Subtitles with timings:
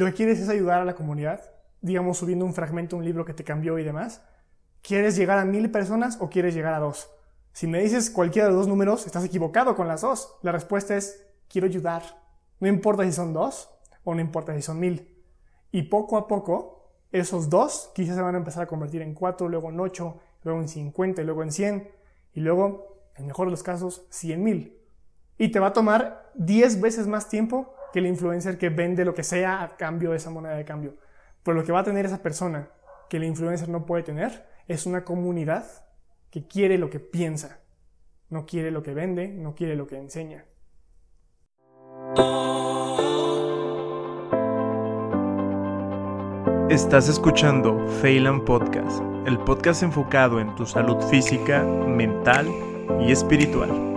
[0.00, 1.42] lo que quieres es ayudar a la comunidad,
[1.82, 4.22] digamos subiendo un fragmento, un libro que te cambió y demás,
[4.80, 7.10] ¿quieres llegar a mil personas o quieres llegar a dos?
[7.52, 10.38] Si me dices cualquiera de los dos números, estás equivocado con las dos.
[10.40, 12.02] La respuesta es, quiero ayudar.
[12.60, 13.68] No importa si son dos
[14.02, 15.22] o no importa si son mil.
[15.70, 19.50] Y poco a poco, esos dos quizás se van a empezar a convertir en cuatro,
[19.50, 21.90] luego en ocho, luego en cincuenta luego en cien.
[22.32, 24.78] Y luego, en mejor de los casos, cien mil.
[25.36, 29.14] Y te va a tomar diez veces más tiempo que el influencer que vende lo
[29.14, 30.96] que sea a cambio de esa moneda de cambio.
[31.42, 32.70] Pero lo que va a tener esa persona
[33.08, 35.66] que el influencer no puede tener es una comunidad
[36.30, 37.60] que quiere lo que piensa,
[38.28, 40.44] no quiere lo que vende, no quiere lo que enseña.
[46.70, 52.46] Estás escuchando Phelan Podcast, el podcast enfocado en tu salud física, mental
[53.00, 53.89] y espiritual.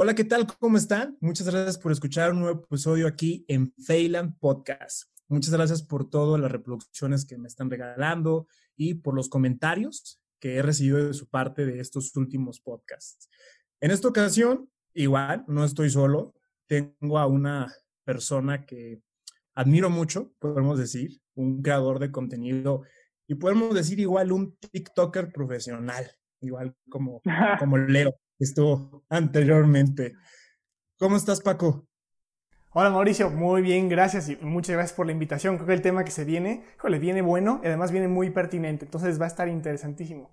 [0.00, 0.46] Hola, ¿qué tal?
[0.60, 1.18] ¿Cómo están?
[1.20, 5.10] Muchas gracias por escuchar un nuevo episodio aquí en Phelan Podcast.
[5.26, 10.54] Muchas gracias por todas las reproducciones que me están regalando y por los comentarios que
[10.54, 13.28] he recibido de su parte de estos últimos podcasts.
[13.80, 16.32] En esta ocasión, igual, no estoy solo,
[16.68, 17.66] tengo a una
[18.04, 19.02] persona que
[19.56, 22.82] admiro mucho, podemos decir, un creador de contenido
[23.26, 26.08] y podemos decir igual un TikToker profesional,
[26.40, 27.20] igual como,
[27.58, 30.14] como Leo, estuvo anteriormente.
[30.98, 31.86] ¿Cómo estás, Paco?
[32.72, 35.56] Hola Mauricio, muy bien, gracias y muchas gracias por la invitación.
[35.56, 38.84] Creo que el tema que se viene, le viene bueno y además viene muy pertinente,
[38.84, 40.30] entonces va a estar interesantísimo.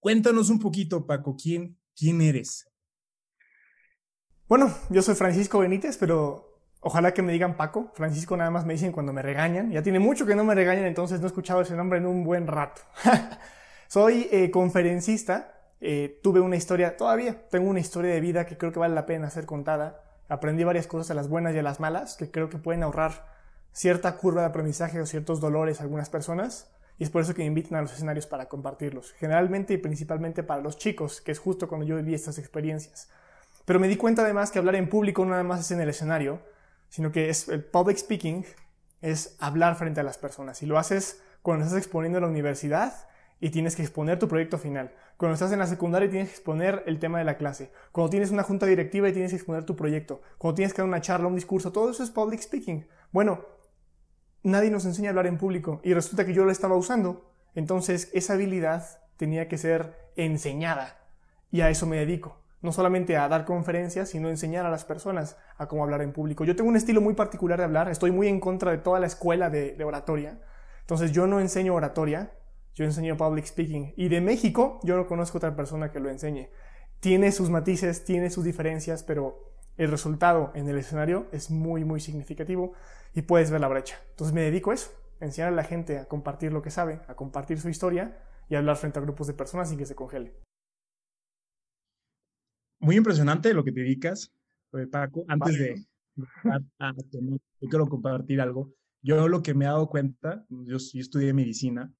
[0.00, 2.68] Cuéntanos un poquito, Paco, ¿quién, quién eres?
[4.46, 7.90] Bueno, yo soy Francisco Benítez, pero ojalá que me digan Paco.
[7.94, 9.70] Francisco nada más me dicen cuando me regañan.
[9.70, 12.24] Ya tiene mucho que no me regañan, entonces no he escuchado ese nombre en un
[12.24, 12.82] buen rato.
[13.88, 18.72] soy eh, conferencista, eh, tuve una historia, todavía tengo una historia de vida que creo
[18.72, 21.80] que vale la pena ser contada aprendí varias cosas a las buenas y a las
[21.80, 23.26] malas que creo que pueden ahorrar
[23.72, 26.70] cierta curva de aprendizaje o ciertos dolores a algunas personas.
[26.96, 29.12] Y es por eso que me invitan a los escenarios para compartirlos.
[29.14, 33.08] Generalmente y principalmente para los chicos, que es justo cuando yo viví estas experiencias.
[33.64, 35.88] Pero me di cuenta además que hablar en público no nada más es en el
[35.88, 36.40] escenario,
[36.88, 38.46] sino que es el public speaking,
[39.02, 40.62] es hablar frente a las personas.
[40.62, 42.94] Y lo haces cuando estás exponiendo en la universidad
[43.40, 44.92] y tienes que exponer tu proyecto final.
[45.16, 47.70] Cuando estás en la secundaria tienes que exponer el tema de la clase.
[47.92, 50.22] Cuando tienes una junta directiva tienes que exponer tu proyecto.
[50.38, 52.86] Cuando tienes que dar una charla, un discurso, todo eso es public speaking.
[53.12, 53.44] Bueno,
[54.42, 57.30] nadie nos enseña a hablar en público y resulta que yo lo estaba usando.
[57.54, 60.98] Entonces esa habilidad tenía que ser enseñada
[61.50, 62.40] y a eso me dedico.
[62.62, 66.44] No solamente a dar conferencias, sino enseñar a las personas a cómo hablar en público.
[66.44, 69.06] Yo tengo un estilo muy particular de hablar, estoy muy en contra de toda la
[69.06, 70.40] escuela de oratoria.
[70.80, 72.32] Entonces yo no enseño oratoria,
[72.74, 73.94] yo enseño public speaking.
[73.96, 76.50] Y de México, yo no conozco otra persona que lo enseñe.
[77.00, 82.00] Tiene sus matices, tiene sus diferencias, pero el resultado en el escenario es muy, muy
[82.00, 82.72] significativo
[83.14, 83.98] y puedes ver la brecha.
[84.10, 84.90] Entonces me dedico a eso,
[85.20, 88.18] enseñar a la gente a compartir lo que sabe, a compartir su historia
[88.48, 90.34] y hablar frente a grupos de personas sin que se congele.
[92.80, 94.32] Muy impresionante lo que te dedicas,
[94.72, 95.24] eh, Paco.
[95.28, 95.86] Antes de,
[97.60, 98.72] yo quiero compartir algo.
[99.02, 101.92] Yo lo que me he dado cuenta, yo, yo estudié medicina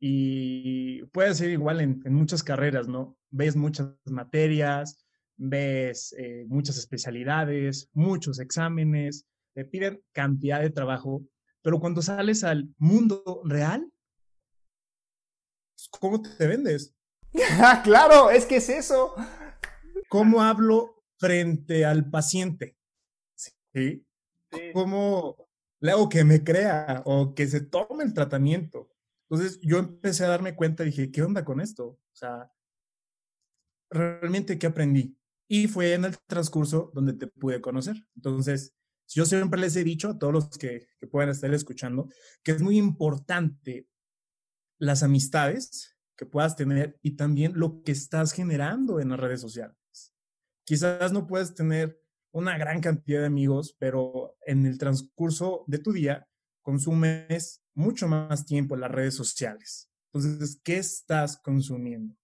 [0.00, 3.18] y puede ser igual en, muchas carreras, ¿no?
[3.30, 5.06] Ves muchas materias,
[5.36, 11.22] ves eh, muchas especialidades, muchos exámenes, te piden cantidad de trabajo,
[11.62, 13.92] pero cuando sales al mundo real,
[15.90, 16.94] ¿cómo te vendes?
[17.60, 19.14] Ah, claro, es que es eso.
[20.08, 22.76] ¿Cómo hablo frente al paciente?
[23.74, 24.04] ¿Sí?
[24.72, 25.36] ¿Cómo
[25.78, 28.90] le hago que me crea o que se tome el tratamiento?
[29.30, 31.86] Entonces yo empecé a darme cuenta, dije, ¿qué onda con esto?
[31.86, 32.52] O sea,
[33.88, 35.16] realmente, ¿qué aprendí?
[35.48, 37.96] Y fue en el transcurso donde te pude conocer.
[38.16, 38.74] Entonces,
[39.08, 42.08] yo siempre les he dicho a todos los que, que puedan estar escuchando
[42.42, 43.88] que es muy importante
[44.78, 49.76] las amistades que puedas tener y también lo que estás generando en las redes sociales.
[50.64, 52.00] Quizás no puedes tener
[52.32, 56.28] una gran cantidad de amigos, pero en el transcurso de tu día
[56.62, 59.90] consumes mucho más tiempo en las redes sociales.
[60.12, 62.14] Entonces, ¿qué estás consumiendo?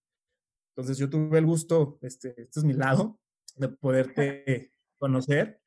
[0.75, 3.19] Entonces, yo tuve el gusto, este, este es mi lado,
[3.55, 5.61] de poderte conocer.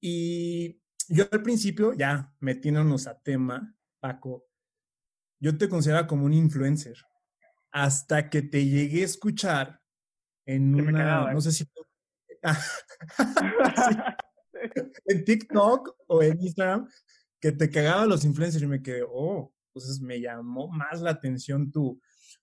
[0.00, 4.46] Y yo al principio, ya metiéndonos a tema, Paco,
[5.40, 6.96] yo te consideraba como un influencer.
[7.70, 9.82] Hasta que te llegué a escuchar
[10.46, 11.64] en una, no sé si...
[15.06, 16.88] en TikTok o en Instagram,
[17.40, 21.70] que te cagaba los influencers y me quedé, oh, entonces me llamó más la atención
[21.70, 22.00] tu,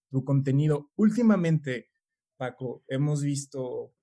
[0.10, 0.92] tu contenido.
[0.96, 1.90] Últimamente,
[2.38, 3.94] Paco, hemos visto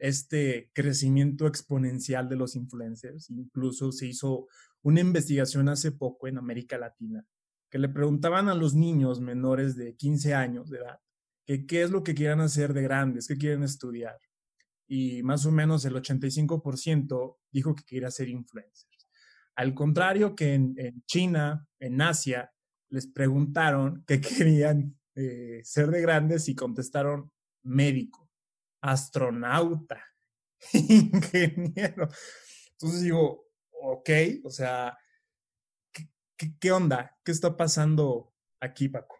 [0.00, 3.28] este crecimiento exponencial de los influencers.
[3.30, 4.46] Incluso se hizo
[4.82, 7.26] una investigación hace poco en América Latina
[7.70, 11.00] que le preguntaban a los niños menores de 15 años de edad
[11.46, 14.18] que qué es lo que quieren hacer de grandes, qué quieren estudiar.
[14.86, 19.01] Y más o menos el 85% dijo que quería ser influencers.
[19.56, 22.52] Al contrario que en, China, en Asia,
[22.88, 27.30] les preguntaron qué querían eh, ser de grandes y contestaron
[27.62, 28.30] médico,
[28.80, 30.02] astronauta,
[30.72, 32.08] ingeniero.
[32.72, 34.10] Entonces digo, ok,
[34.44, 34.96] o sea,
[36.60, 37.18] ¿qué, onda?
[37.24, 39.16] ¿Qué está pasando aquí, Paco?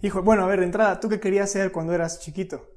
[0.00, 2.68] Hijo, bueno, a ver, de entrada, ¿tú qué querías ser cuando eras chiquito?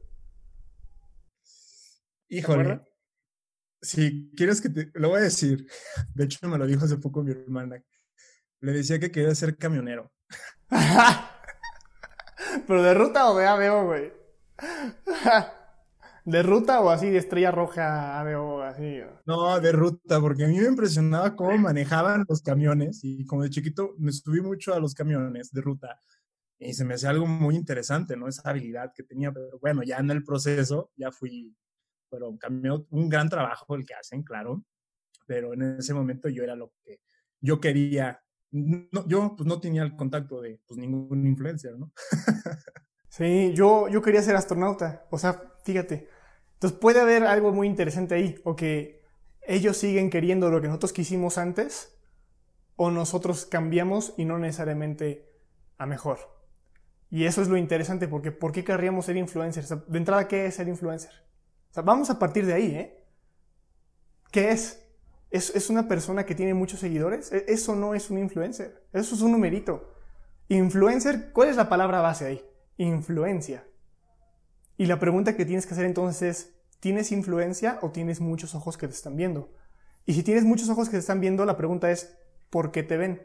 [2.30, 2.89] Híjole.
[3.82, 4.92] Si quieres que te...
[4.94, 5.68] Lo voy a decir.
[6.14, 7.82] De hecho, me lo dijo hace poco mi hermana.
[8.62, 10.12] Le decía que quería ser camionero.
[12.68, 14.14] ¿Pero de ruta o de ABO, güey?
[16.26, 19.00] ¿De ruta o así de estrella roja ABO, así?
[19.26, 23.50] No, de ruta, porque a mí me impresionaba cómo manejaban los camiones y como de
[23.50, 26.00] chiquito me subí mucho a los camiones de ruta
[26.60, 28.28] y se me hacía algo muy interesante, ¿no?
[28.28, 31.56] Esa habilidad que tenía, pero bueno, ya en el proceso ya fui,
[32.10, 34.64] pero cambió un gran trabajo el que hacen, claro,
[35.26, 37.02] pero en ese momento yo era lo que
[37.40, 38.22] yo quería.
[38.52, 41.92] No, yo pues no tenía el contacto de pues, ningún influencer, ¿no?
[43.10, 46.10] sí, yo, yo quería ser astronauta, o sea, fíjate,
[46.54, 49.04] entonces puede haber algo muy interesante ahí, o que
[49.44, 51.96] ellos siguen queriendo lo que nosotros quisimos antes,
[52.76, 55.32] o nosotros cambiamos y no necesariamente
[55.78, 56.20] a mejor.
[57.12, 59.70] Y eso es lo interesante, porque ¿por qué querríamos ser influencers?
[59.70, 61.12] de entrada, ¿qué es ser influencer?
[61.76, 63.04] Vamos a partir de ahí, ¿eh?
[64.32, 64.86] ¿Qué es?
[65.32, 67.32] ¿Es, ¿Es una persona que tiene muchos seguidores?
[67.32, 69.94] E, eso no es un influencer, eso es un numerito.
[70.48, 72.46] Influencer, ¿cuál es la palabra base ahí?
[72.78, 73.66] Influencia.
[74.78, 78.78] Y la pregunta que tienes que hacer entonces es, ¿tienes influencia o tienes muchos ojos
[78.78, 79.54] que te están viendo?
[80.06, 82.18] Y si tienes muchos ojos que te están viendo, la pregunta es,
[82.50, 83.22] ¿por qué te ven?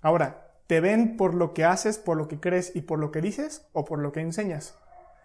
[0.00, 3.20] Ahora, ¿te ven por lo que haces, por lo que crees y por lo que
[3.20, 4.74] dices o por lo que enseñas?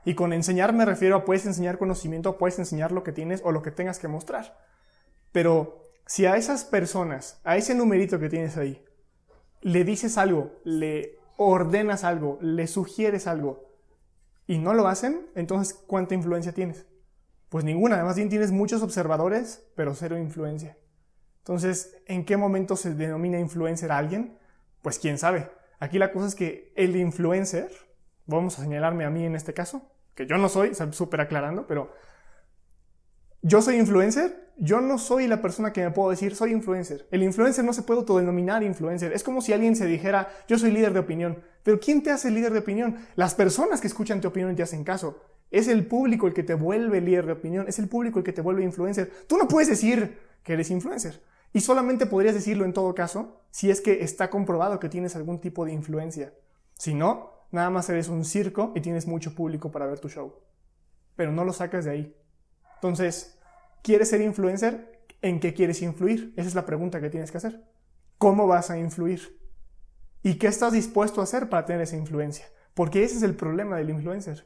[0.07, 3.51] Y con enseñar me refiero a puedes enseñar conocimiento, puedes enseñar lo que tienes o
[3.51, 4.57] lo que tengas que mostrar.
[5.33, 8.81] Pero si a esas personas, a ese numerito que tienes ahí,
[9.59, 13.67] le dices algo, le ordenas algo, le sugieres algo,
[14.47, 16.85] y no lo hacen, entonces ¿cuánta influencia tienes?
[17.49, 20.77] Pues ninguna, además bien tienes muchos observadores, pero cero influencia.
[21.39, 24.37] Entonces, ¿en qué momento se denomina influencer a alguien?
[24.81, 25.51] Pues quién sabe.
[25.79, 27.69] Aquí la cosa es que el influencer,
[28.25, 31.93] vamos a señalarme a mí en este caso, que yo no soy, súper aclarando, pero
[33.43, 37.07] yo soy influencer, yo no soy la persona que me puedo decir soy influencer.
[37.11, 39.13] El influencer no se puede autodenominar influencer.
[39.13, 41.43] Es como si alguien se dijera yo soy líder de opinión.
[41.61, 42.97] Pero ¿quién te hace líder de opinión?
[43.15, 45.21] Las personas que escuchan tu opinión y te hacen caso.
[45.51, 47.67] Es el público el que te vuelve líder de opinión.
[47.67, 49.11] Es el público el que te vuelve influencer.
[49.27, 51.21] Tú no puedes decir que eres influencer.
[51.53, 55.39] Y solamente podrías decirlo en todo caso si es que está comprobado que tienes algún
[55.39, 56.33] tipo de influencia.
[56.73, 60.33] Si no, nada más eres un circo y tienes mucho público para ver tu show.
[61.15, 62.15] Pero no lo sacas de ahí.
[62.75, 63.37] Entonces,
[63.87, 64.99] ¿Quieres ser influencer?
[65.21, 66.33] ¿En qué quieres influir?
[66.35, 67.63] Esa es la pregunta que tienes que hacer.
[68.17, 69.39] ¿Cómo vas a influir?
[70.23, 72.47] ¿Y qué estás dispuesto a hacer para tener esa influencia?
[72.73, 74.45] Porque ese es el problema del influencer.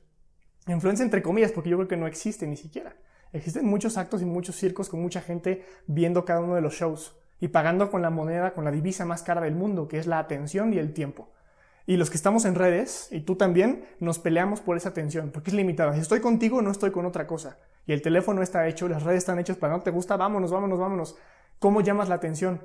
[0.68, 2.96] Influencia entre comillas, porque yo creo que no existe ni siquiera.
[3.34, 7.18] Existen muchos actos y muchos circos con mucha gente viendo cada uno de los shows
[7.40, 10.20] y pagando con la moneda, con la divisa más cara del mundo, que es la
[10.20, 11.32] atención y el tiempo.
[11.92, 15.50] Y los que estamos en redes, y tú también, nos peleamos por esa atención, porque
[15.50, 15.94] es limitada.
[15.94, 17.58] Si estoy contigo, no estoy con otra cosa.
[17.86, 20.80] Y el teléfono está hecho, las redes están hechas para no te gusta, vámonos, vámonos,
[20.80, 21.18] vámonos.
[21.60, 22.62] ¿Cómo llamas la atención?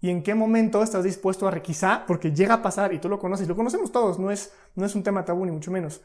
[0.00, 2.06] ¿Y en qué momento estás dispuesto a requisar?
[2.06, 4.94] Porque llega a pasar, y tú lo conoces, lo conocemos todos, no es, no es
[4.94, 6.00] un tema tabú ni mucho menos.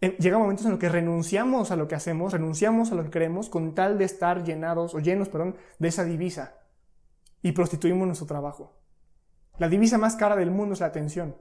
[0.00, 3.48] Llega momentos en los que renunciamos a lo que hacemos, renunciamos a lo que queremos
[3.48, 6.56] con tal de estar llenados o llenos, perdón, de esa divisa
[7.42, 8.74] y prostituimos nuestro trabajo.
[9.58, 11.36] La divisa más cara del mundo es la atención.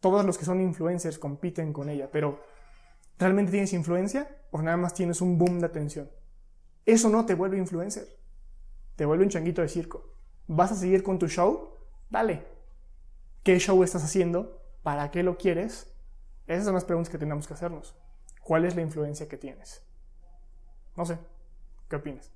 [0.00, 2.40] Todos los que son influencers compiten con ella, pero
[3.18, 6.10] ¿realmente tienes influencia o nada más tienes un boom de atención?
[6.86, 8.06] Eso no te vuelve influencer.
[8.96, 10.14] Te vuelve un changuito de circo.
[10.46, 11.74] ¿Vas a seguir con tu show?
[12.10, 12.46] Dale.
[13.42, 14.62] ¿Qué show estás haciendo?
[14.82, 15.92] ¿Para qué lo quieres?
[16.46, 17.94] Esas son las preguntas que tenemos que hacernos.
[18.42, 19.82] ¿Cuál es la influencia que tienes?
[20.96, 21.18] No sé.
[21.88, 22.32] ¿Qué opinas?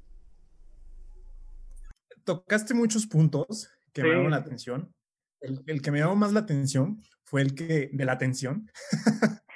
[2.24, 4.94] Tocaste muchos puntos que me llamaron la atención.
[5.42, 8.70] El, que me llamó más la atención fue el que, de la atención,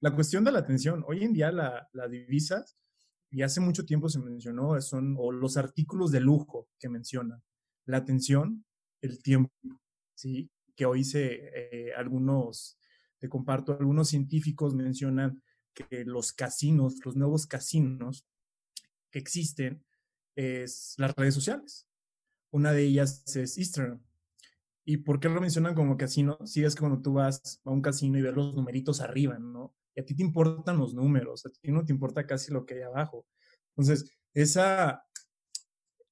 [0.00, 1.04] la, cuestión de la atención.
[1.06, 2.76] Hoy en día la, las divisas,
[3.30, 7.42] y hace mucho tiempo se mencionó, son o los artículos de lujo que mencionan,
[7.86, 8.64] la atención,
[9.00, 9.52] el tiempo,
[10.14, 10.50] ¿sí?
[10.74, 12.78] Que hoy se, eh, algunos,
[13.18, 15.42] te comparto, algunos científicos mencionan
[15.74, 18.26] que los casinos, los nuevos casinos
[19.10, 19.84] que existen,
[20.34, 21.88] es las redes sociales.
[22.50, 24.05] Una de ellas es Instagram.
[24.88, 26.38] ¿Y por qué lo mencionan como casino?
[26.44, 29.74] Si es que cuando tú vas a un casino y ves los numeritos arriba, ¿no?
[29.96, 32.74] Y a ti te importan los números, a ti no te importa casi lo que
[32.74, 33.26] hay abajo.
[33.70, 35.04] Entonces, esa,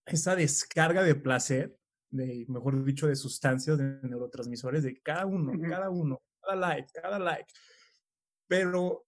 [0.06, 1.78] esa descarga de placer,
[2.10, 7.20] de, mejor dicho, de sustancias, de neurotransmisores, de cada uno, cada uno, cada like, cada
[7.20, 7.52] like.
[8.48, 9.06] Pero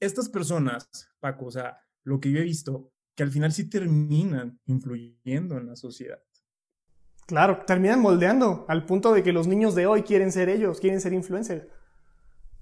[0.00, 0.88] estas personas,
[1.20, 5.66] Paco, o sea, lo que yo he visto, que al final sí terminan influyendo en
[5.68, 6.20] la sociedad.
[7.26, 11.00] Claro, terminan moldeando al punto de que los niños de hoy quieren ser ellos, quieren
[11.00, 11.66] ser influencers,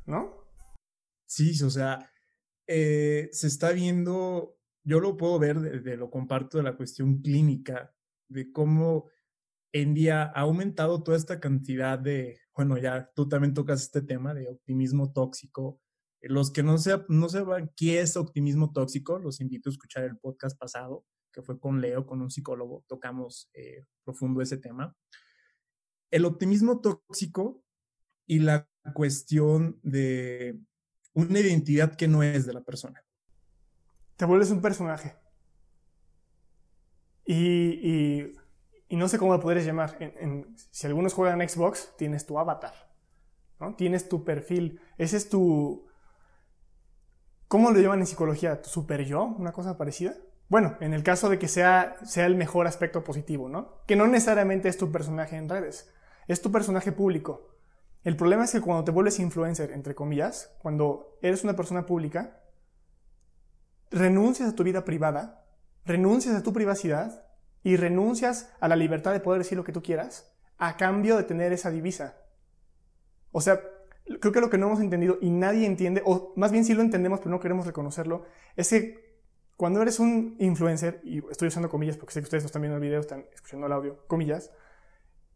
[0.06, 0.40] ¿no?
[1.26, 2.10] Sí, o sea,
[2.66, 7.94] eh, se está viendo, yo lo puedo ver, de, lo comparto de la cuestión clínica,
[8.28, 9.08] de cómo
[9.72, 14.34] en día ha aumentado toda esta cantidad de, bueno, ya tú también tocas este tema
[14.34, 15.80] de optimismo tóxico.
[16.20, 16.76] Los que no,
[17.08, 21.58] no sepan qué es optimismo tóxico, los invito a escuchar el podcast pasado, que fue
[21.58, 24.96] con Leo, con un psicólogo, tocamos eh, profundo ese tema.
[26.10, 27.62] El optimismo tóxico
[28.26, 30.60] y la cuestión de
[31.14, 33.04] una identidad que no es de la persona.
[34.16, 35.16] Te vuelves un personaje.
[37.24, 38.32] Y,
[38.90, 39.96] no sé cómo lo podrías llamar.
[40.70, 42.74] si algunos juegan Xbox, tienes tu avatar.
[43.60, 43.74] ¿no?
[43.74, 44.80] Tienes tu perfil.
[44.98, 45.86] Ese es tu...
[47.46, 48.60] ¿Cómo lo llaman en psicología?
[48.62, 49.24] ¿Tu super yo?
[49.24, 50.14] ¿Una cosa parecida?
[50.50, 53.84] Bueno, en el caso de que sea, sea el mejor aspecto positivo, ¿no?
[53.86, 55.94] Que no necesariamente es tu personaje en redes,
[56.26, 57.54] es tu personaje público.
[58.02, 62.42] El problema es que cuando te vuelves influencer, entre comillas, cuando eres una persona pública,
[63.92, 65.46] renuncias a tu vida privada,
[65.84, 67.28] renuncias a tu privacidad
[67.62, 71.22] y renuncias a la libertad de poder decir lo que tú quieras a cambio de
[71.22, 72.16] tener esa divisa.
[73.30, 73.60] O sea,
[74.20, 76.82] creo que lo que no hemos entendido y nadie entiende, o más bien sí lo
[76.82, 78.24] entendemos pero no queremos reconocerlo,
[78.56, 79.09] es que
[79.60, 82.76] cuando eres un influencer, y estoy usando comillas porque sé que ustedes no están viendo
[82.76, 84.50] el video, están escuchando el audio, comillas,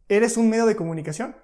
[0.08, 1.36] eres un medio de comunicación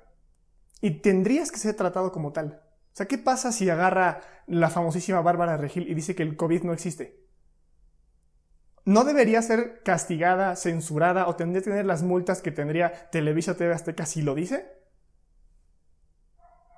[0.81, 2.63] y tendrías que ser tratado como tal.
[2.87, 6.63] O sea, ¿qué pasa si agarra la famosísima Bárbara Regil y dice que el COVID
[6.63, 7.29] no existe?
[8.87, 13.75] ¿No debería ser castigada, censurada o tendría que tener las multas que tendría Televisa TV
[13.75, 14.73] Azteca si lo dice?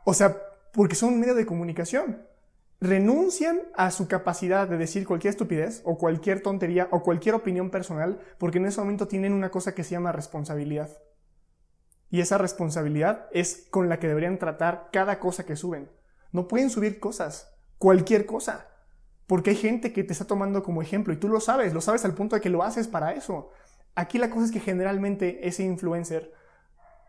[0.04, 0.36] O sea,
[0.72, 2.26] porque son un medio de comunicación
[2.82, 8.18] renuncian a su capacidad de decir cualquier estupidez o cualquier tontería o cualquier opinión personal
[8.38, 10.90] porque en ese momento tienen una cosa que se llama responsabilidad.
[12.10, 15.90] Y esa responsabilidad es con la que deberían tratar cada cosa que suben.
[16.32, 18.66] No pueden subir cosas, cualquier cosa,
[19.28, 22.04] porque hay gente que te está tomando como ejemplo y tú lo sabes, lo sabes
[22.04, 23.50] al punto de que lo haces para eso.
[23.94, 26.32] Aquí la cosa es que generalmente ese influencer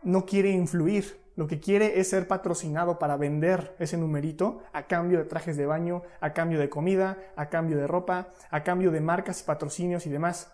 [0.04, 5.18] no quiere influir, lo que quiere es ser patrocinado para vender ese numerito a cambio
[5.20, 9.02] de trajes de baño, a cambio de comida, a cambio de ropa, a cambio de
[9.02, 10.52] marcas y patrocinios y demás.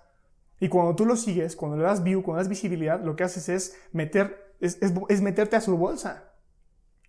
[0.60, 3.50] Y cuando tú lo sigues, cuando le das view, cuando das visibilidad, lo que haces
[3.50, 6.34] es, meter, es, meterte a su bolsa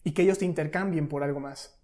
[0.02, 1.78] y que ellos te intercambien por algo más.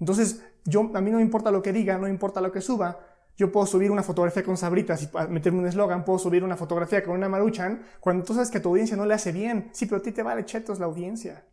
[0.00, 3.11] Entonces, yo, a mí no me importa lo que diga, no importa lo que suba,
[3.36, 7.02] yo puedo subir una fotografía con sabritas y meterme un eslogan, puedo subir una fotografía
[7.02, 9.70] con una maruchan, cuando tú sabes que tu audiencia no le hace bien.
[9.72, 11.44] Sí, pero a ti te vale chetos la audiencia.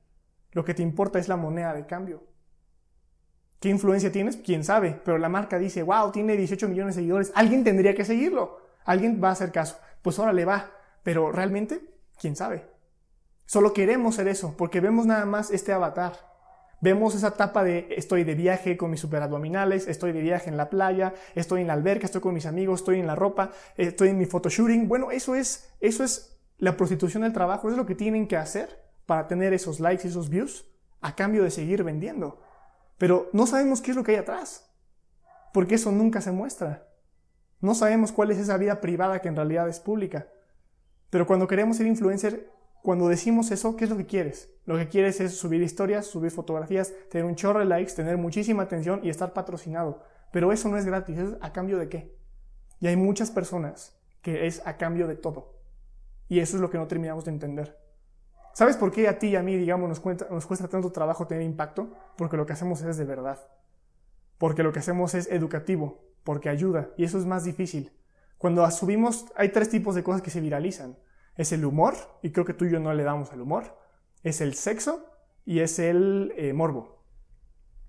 [0.52, 2.24] Lo que te importa es la moneda de cambio.
[3.60, 4.38] ¿Qué influencia tienes?
[4.38, 8.06] Quién sabe, pero la marca dice, wow, tiene 18 millones de seguidores, alguien tendría que
[8.06, 9.78] seguirlo, alguien va a hacer caso.
[10.02, 10.72] Pues ahora le va,
[11.04, 11.82] pero realmente,
[12.18, 12.70] quién sabe.
[13.46, 16.29] Solo queremos ser eso, porque vemos nada más este avatar.
[16.82, 20.70] Vemos esa etapa de estoy de viaje con mis superabdominales, estoy de viaje en la
[20.70, 24.18] playa, estoy en la alberca, estoy con mis amigos, estoy en la ropa, estoy en
[24.18, 24.88] mi photoshooting.
[24.88, 28.90] Bueno, eso es, eso es la prostitución del trabajo, es lo que tienen que hacer
[29.06, 30.66] para tener esos likes y esos views
[31.02, 32.40] a cambio de seguir vendiendo.
[32.98, 34.70] Pero no sabemos qué es lo que hay atrás,
[35.54, 36.88] porque eso nunca se muestra.
[37.60, 40.28] No sabemos cuál es esa vida privada que en realidad es pública.
[41.10, 42.50] Pero cuando queremos ser influencer,
[42.82, 44.50] cuando decimos eso, ¿qué es lo que quieres?
[44.66, 48.64] Lo que quieres es subir historias, subir fotografías, tener un chorro de likes, tener muchísima
[48.64, 50.04] atención y estar patrocinado.
[50.32, 52.16] Pero eso no es gratis, ¿es a cambio de qué?
[52.80, 55.60] Y hay muchas personas que es a cambio de todo.
[56.28, 57.78] Y eso es lo que no terminamos de entender.
[58.54, 61.44] ¿Sabes por qué a ti y a mí, digamos, nos, nos cuesta tanto trabajo tener
[61.44, 61.90] impacto?
[62.18, 63.40] Porque lo que hacemos es de verdad.
[64.38, 67.92] Porque lo que hacemos es educativo, porque ayuda, y eso es más difícil.
[68.38, 70.98] Cuando subimos, hay tres tipos de cosas que se viralizan
[71.40, 73.78] es el humor, y creo que tú y yo no le damos al humor,
[74.24, 75.06] es el sexo
[75.46, 77.02] y es el eh, morbo.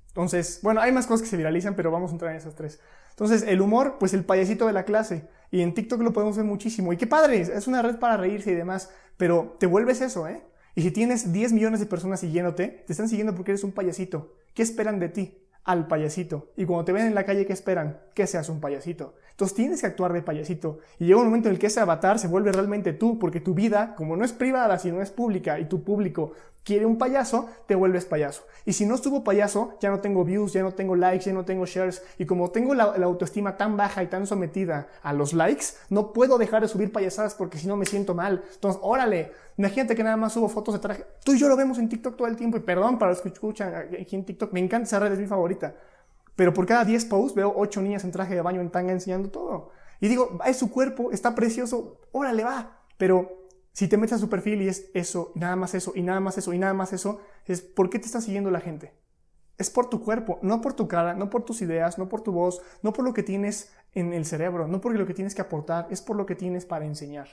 [0.07, 2.79] Entonces, bueno, hay más cosas que se viralizan, pero vamos a entrar en esas tres.
[3.11, 5.29] Entonces, el humor, pues el payasito de la clase.
[5.51, 6.93] Y en TikTok lo podemos ver muchísimo.
[6.93, 10.45] Y qué padre, es una red para reírse y demás, pero te vuelves eso, ¿eh?
[10.77, 14.37] Y si tienes 10 millones de personas siguiéndote, te están siguiendo porque eres un payasito.
[14.55, 15.45] ¿Qué esperan de ti?
[15.65, 16.51] Al payasito.
[16.57, 18.01] Y cuando te ven en la calle, ¿qué esperan?
[18.15, 19.15] Que seas un payasito.
[19.31, 20.79] Entonces tienes que actuar de payasito.
[20.99, 23.55] Y llega un momento en el que ese avatar se vuelve realmente tú, porque tu
[23.55, 26.33] vida, como no es privada, sino es pública, y tu público
[26.65, 28.45] quiere un payaso, te vuelves payaso.
[28.65, 31.45] Y si no estuvo payaso, ya no tengo views, ya no tengo likes, ya no
[31.45, 32.03] tengo shares.
[32.19, 36.39] Y como tengo la, autoestima tan baja y tan sometida a los likes, no puedo
[36.39, 38.45] dejar de subir payasadas porque si no me siento mal.
[38.55, 41.05] Entonces, órale, imagínate que nada más subo fotos de traje.
[41.25, 42.57] Tú y yo lo vemos en TikTok todo el tiempo.
[42.57, 45.27] Y perdón para los que escuchan aquí en TikTok, me encanta esa red, es mi
[45.27, 45.75] favorita.
[46.37, 49.31] Pero por cada 10 posts veo 8 niñas en traje de baño en tanga enseñando
[49.31, 49.71] todo.
[50.01, 52.79] Y digo, es su cuerpo, está precioso, órale, va.
[52.97, 53.41] Pero
[53.73, 56.39] si te metes a su perfil y es eso, nada más eso, y nada más
[56.39, 58.95] eso, y nada más eso, es ¿por qué te está siguiendo la gente?
[59.59, 62.33] Es por tu cuerpo, no por tu cara, no por tus ideas, no por tu
[62.33, 65.43] voz, no por lo que tienes en el cerebro, no por lo que tienes que
[65.43, 67.29] aportar, es por lo que tienes para enseñar.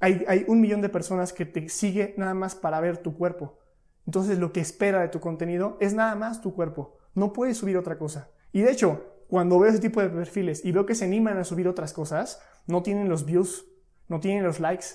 [0.00, 3.58] Hay, hay un millón de personas que te sigue nada más para ver tu cuerpo.
[4.06, 6.98] Entonces lo que espera de tu contenido es nada más tu cuerpo.
[7.14, 8.30] No puedes subir otra cosa.
[8.52, 11.44] Y de hecho, cuando veo ese tipo de perfiles y veo que se animan a
[11.44, 13.66] subir otras cosas, no tienen los views,
[14.08, 14.86] no tienen los likes.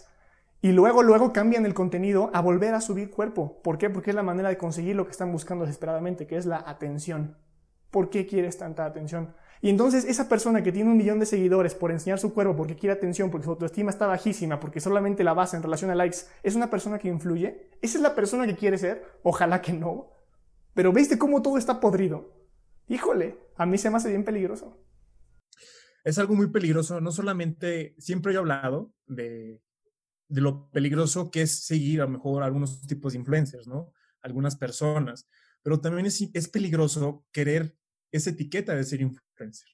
[0.64, 3.62] Y luego, luego cambian el contenido a volver a subir cuerpo.
[3.62, 3.90] ¿Por qué?
[3.90, 7.36] Porque es la manera de conseguir lo que están buscando desesperadamente, que es la atención.
[7.92, 9.36] ¿Por qué quieres tanta atención?
[9.62, 12.78] Y entonces esa persona que tiene un millón de seguidores por enseñar su cuerpo, porque
[12.78, 16.20] quiere atención, porque su autoestima está bajísima, porque solamente la basa en relación a likes,
[16.44, 17.70] ¿es una persona que influye?
[17.82, 19.04] ¿Esa es la persona que quiere ser?
[19.22, 20.12] Ojalá que no.
[20.74, 22.38] Pero ¿viste cómo todo está podrido?
[22.88, 24.82] Híjole, a mí se me hace bien peligroso.
[26.06, 29.62] Es algo muy peligroso, no solamente, siempre he hablado de,
[30.34, 33.94] de lo peligroso que es seguir a lo mejor algunos tipos de influencers, ¿no?
[34.22, 35.28] Algunas personas,
[35.62, 37.78] pero también es, es peligroso querer
[38.12, 39.70] esa etiqueta de ser influencer.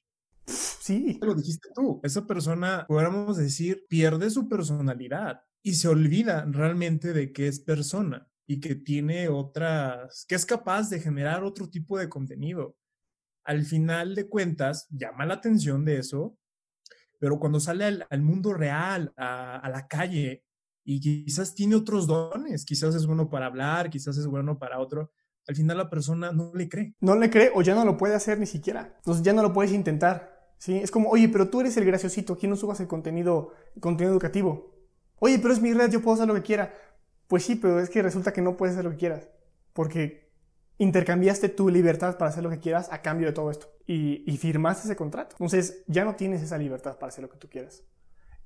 [0.46, 1.18] Sí.
[1.22, 7.32] Lo dijiste tú, esa persona, podríamos decir, pierde su personalidad y se olvida realmente de
[7.32, 12.08] que es persona y que tiene otras, que es capaz de generar otro tipo de
[12.08, 12.76] contenido.
[13.44, 16.36] Al final de cuentas, llama la atención de eso,
[17.20, 20.42] pero cuando sale al, mundo real, a, la calle,
[20.92, 25.12] y quizás tiene otros dones, quizás es bueno para hablar, quizás es bueno para otro,
[25.46, 26.94] al final la persona no le cree.
[27.00, 28.94] No le cree o ya no lo puede hacer ni siquiera.
[28.96, 30.52] Entonces ya no lo puedes intentar.
[30.58, 30.76] ¿sí?
[30.76, 34.12] Es como, oye, pero tú eres el graciosito, aquí no subas el contenido, el contenido
[34.12, 34.74] educativo.
[35.20, 36.74] Oye, pero es mi red, yo puedo hacer lo que quiera.
[37.28, 39.28] Pues sí, pero es que resulta que no puedes hacer lo que quieras,
[39.72, 40.30] porque
[40.78, 44.88] intercambiaste tu libertad para hacer lo que quieras a cambio de todo esto y, firmaste
[44.88, 45.36] ese contrato.
[45.38, 47.84] Entonces ya no tienes esa libertad para hacer lo que tú quieras.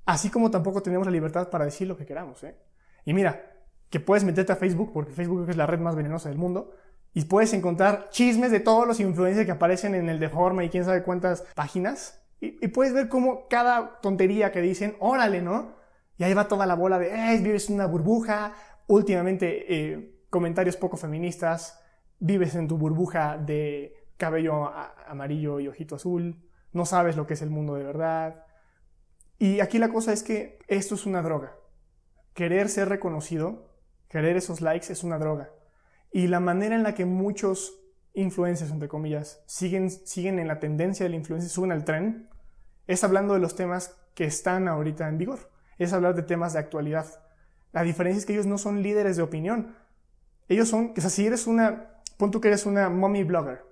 [0.06, 2.42] Así como tampoco tenemos la libertad para decir lo que queramos.
[2.44, 2.56] ¿eh?
[3.04, 3.52] Y mira,
[3.90, 6.74] que puedes meterte a Facebook, porque Facebook es la red más venenosa del mundo,
[7.12, 10.68] y puedes encontrar chismes de todos los influencers que aparecen en el de forma y
[10.68, 12.20] quién sabe cuántas páginas.
[12.40, 15.76] Y, y, puedes ver cómo cada tontería que dicen, órale, ¿no?
[16.18, 18.52] Y ahí va toda la bola de, eh, vives en una burbuja,
[18.86, 21.80] últimamente eh, comentarios poco feministas,
[22.18, 24.70] vives en tu burbuja de cabello
[25.06, 28.44] amarillo y ojito azul, no sabes lo que es el mundo de verdad.
[29.44, 31.54] Y aquí la cosa es que esto es una droga.
[32.32, 33.76] Querer ser reconocido,
[34.08, 35.50] querer esos likes es una droga.
[36.10, 37.78] Y la manera en la que muchos
[38.14, 42.30] influencers, entre comillas, siguen, siguen en la tendencia de la influencia, suben al tren,
[42.86, 45.50] es hablando de los temas que están ahorita en vigor.
[45.76, 47.04] Es hablar de temas de actualidad.
[47.70, 49.76] La diferencia es que ellos no son líderes de opinión.
[50.48, 53.62] Ellos son, o sea, si eres una, pon tú que eres una mommy blogger,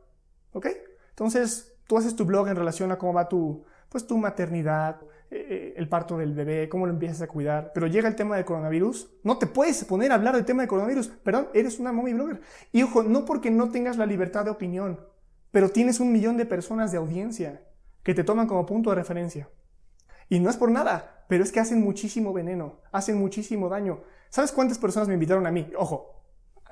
[0.53, 0.67] ¿ok?
[1.09, 5.47] Entonces, tú haces tu blog en relación a cómo va tu, pues tu maternidad, eh,
[5.49, 8.47] eh, el parto del bebé, cómo lo empiezas a cuidar, pero llega el tema del
[8.47, 12.15] coronavirus, no te puedes poner a hablar del tema del coronavirus, perdón, eres una mommy
[12.15, 12.41] blogger.
[12.73, 14.99] Y ojo, no porque no tengas la libertad de opinión,
[15.51, 17.63] pero tienes un millón de personas de audiencia
[18.03, 19.49] que te toman como punto de referencia.
[20.29, 24.03] Y no es por nada, pero es que hacen muchísimo veneno, hacen muchísimo daño.
[24.31, 25.71] ¿Sabes cuántas personas me invitaron a mí?
[25.77, 26.25] Ojo,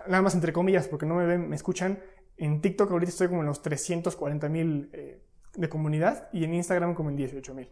[0.07, 1.99] nada más entre comillas, porque no me ven, me escuchan.
[2.39, 5.23] En TikTok ahorita estoy como en los 340 mil eh,
[5.55, 7.69] de comunidad y en Instagram como en 18 mil.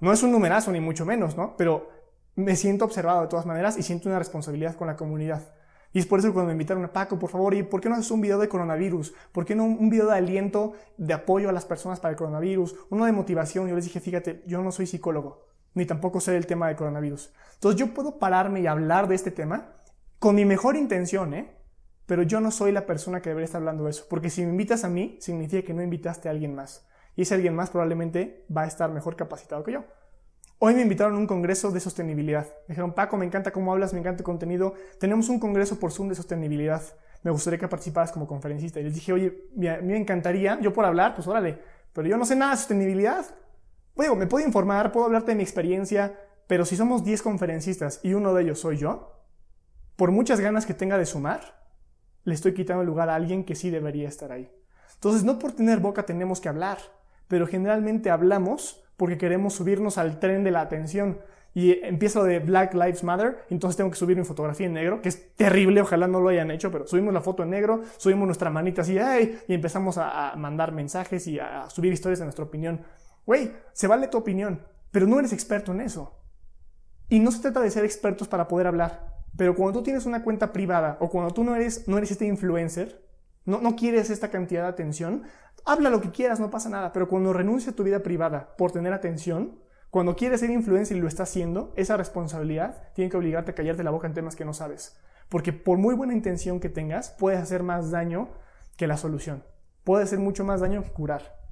[0.00, 1.56] No es un numerazo ni mucho menos, ¿no?
[1.56, 1.88] Pero
[2.36, 5.54] me siento observado de todas maneras y siento una responsabilidad con la comunidad.
[5.92, 7.88] Y es por eso que cuando me invitaron a Paco, por favor, ¿y por qué
[7.88, 9.14] no haces un video de coronavirus?
[9.30, 12.74] ¿Por qué no un video de aliento, de apoyo a las personas para el coronavirus?
[12.90, 13.68] Uno de motivación.
[13.68, 17.32] Yo les dije, fíjate, yo no soy psicólogo, ni tampoco sé el tema de coronavirus.
[17.54, 19.76] Entonces yo puedo pararme y hablar de este tema
[20.18, 21.56] con mi mejor intención, ¿eh?
[22.06, 24.04] Pero yo no soy la persona que debería estar hablando de eso.
[24.10, 26.88] Porque si me invitas a mí, significa que no invitaste a alguien más.
[27.16, 29.84] Y ese alguien más probablemente va a estar mejor capacitado que yo.
[30.58, 32.46] Hoy me invitaron a un congreso de sostenibilidad.
[32.68, 34.74] Me dijeron, Paco, me encanta cómo hablas, me encanta el contenido.
[34.98, 36.82] Tenemos un congreso por Zoom de sostenibilidad.
[37.22, 38.80] Me gustaría que participaras como conferencista.
[38.80, 41.58] Y les dije, oye, a mí me encantaría, yo por hablar, pues órale,
[41.92, 43.24] pero yo no sé nada de sostenibilidad.
[43.94, 48.14] Bueno, me puedo informar, puedo hablarte de mi experiencia, pero si somos 10 conferencistas y
[48.14, 49.22] uno de ellos soy yo,
[49.96, 51.62] por muchas ganas que tenga de sumar,
[52.24, 54.50] le estoy quitando el lugar a alguien que sí debería estar ahí.
[54.94, 56.78] Entonces, no por tener boca tenemos que hablar,
[57.28, 61.18] pero generalmente hablamos porque queremos subirnos al tren de la atención.
[61.56, 65.00] Y empieza lo de Black Lives Matter, entonces tengo que subir mi fotografía en negro,
[65.00, 68.26] que es terrible, ojalá no lo hayan hecho, pero subimos la foto en negro, subimos
[68.26, 69.38] nuestra manita así, ¡ay!
[69.46, 72.80] y empezamos a, mandar mensajes y a subir historias de nuestra opinión.
[73.24, 76.18] Güey, se vale tu opinión, pero no eres experto en eso.
[77.08, 80.24] Y no se trata de ser expertos para poder hablar, pero cuando tú tienes una
[80.24, 83.04] cuenta privada o cuando tú no eres, no eres este influencer,
[83.44, 85.22] no, no quieres esta cantidad de atención,
[85.64, 88.72] habla lo que quieras, no pasa nada, pero cuando renuncia a tu vida privada por
[88.72, 89.58] tener atención,
[89.90, 93.84] cuando quieres ser influencer y lo está haciendo, esa responsabilidad tiene que obligarte a callarte
[93.84, 94.98] la boca en temas que no sabes.
[95.28, 98.28] Porque por muy buena intención que tengas, puedes hacer más daño
[98.76, 99.44] que la solución.
[99.84, 101.43] Puede hacer mucho más daño que curar.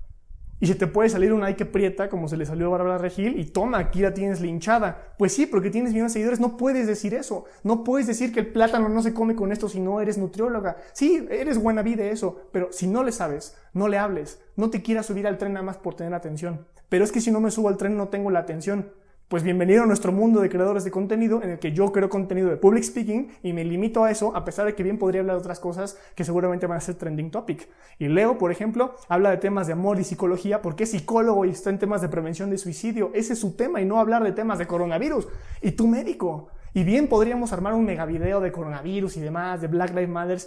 [0.62, 3.37] Y se te puede salir una que prieta, como se le salió a Bárbara Regil,
[3.37, 5.12] y toma, aquí la tienes linchada.
[5.18, 7.46] Pues sí, porque tienes millones de seguidores, no puedes decir eso.
[7.64, 10.77] No puedes decir que el plátano no se come con esto si no eres nutrióloga.
[10.92, 14.40] Sí, eres buena vida eso, pero si no le sabes, no le hables.
[14.55, 16.64] No te quieras subir al tren nada más por tener atención.
[16.88, 18.92] Pero es que si no me subo al tren no tengo la atención.
[19.33, 22.51] Pues bienvenido a nuestro mundo de creadores de contenido en el que yo creo contenido
[22.51, 25.37] de public speaking y me limito a eso a pesar de que bien podría hablar
[25.37, 27.66] de otras cosas que seguramente van a ser trending topic.
[27.99, 31.49] Y Leo, por ejemplo, habla de temas de amor y psicología porque es psicólogo y
[31.49, 33.11] está en temas de prevención de suicidio.
[33.14, 35.27] Ese es su tema y no hablar de temas de coronavirus.
[35.62, 36.49] Y tú médico.
[36.75, 40.40] Y bien podríamos armar un megavideo de coronavirus y demás, de Black Lives Matter,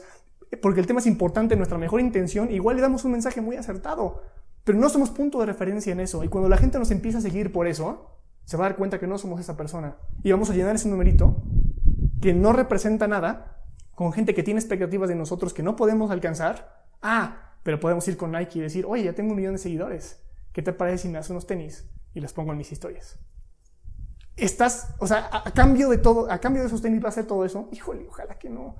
[0.61, 4.21] porque el tema es importante, nuestra mejor intención, igual le damos un mensaje muy acertado.
[4.63, 6.23] Pero no somos punto de referencia en eso.
[6.23, 8.14] Y cuando la gente nos empieza a seguir por eso,
[8.45, 9.97] se va a dar cuenta que no somos esa persona.
[10.23, 11.43] Y vamos a llenar ese numerito
[12.21, 16.85] que no representa nada con gente que tiene expectativas de nosotros que no podemos alcanzar.
[17.01, 20.23] Ah, pero podemos ir con Nike y decir, oye, ya tengo un millón de seguidores.
[20.53, 23.19] ¿Qué te parece si me das unos tenis y los pongo en mis historias?
[24.35, 27.25] Estás, o sea, a, cambio de todo, a cambio de esos tenis va a hacer
[27.25, 27.69] todo eso.
[27.71, 28.75] Híjole, ojalá que no.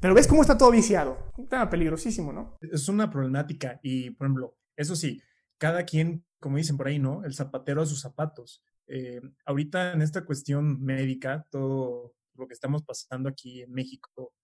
[0.00, 1.32] Pero ves cómo está todo viciado.
[1.36, 2.56] Un tema peligrosísimo, ¿no?
[2.60, 5.22] Es una problemática y, por ejemplo, eso sí,
[5.58, 7.24] cada quien como dicen por ahí, ¿no?
[7.24, 8.62] El zapatero a sus zapatos.
[8.86, 14.34] Eh, ahorita en esta cuestión médica, todo lo que estamos pasando aquí en México,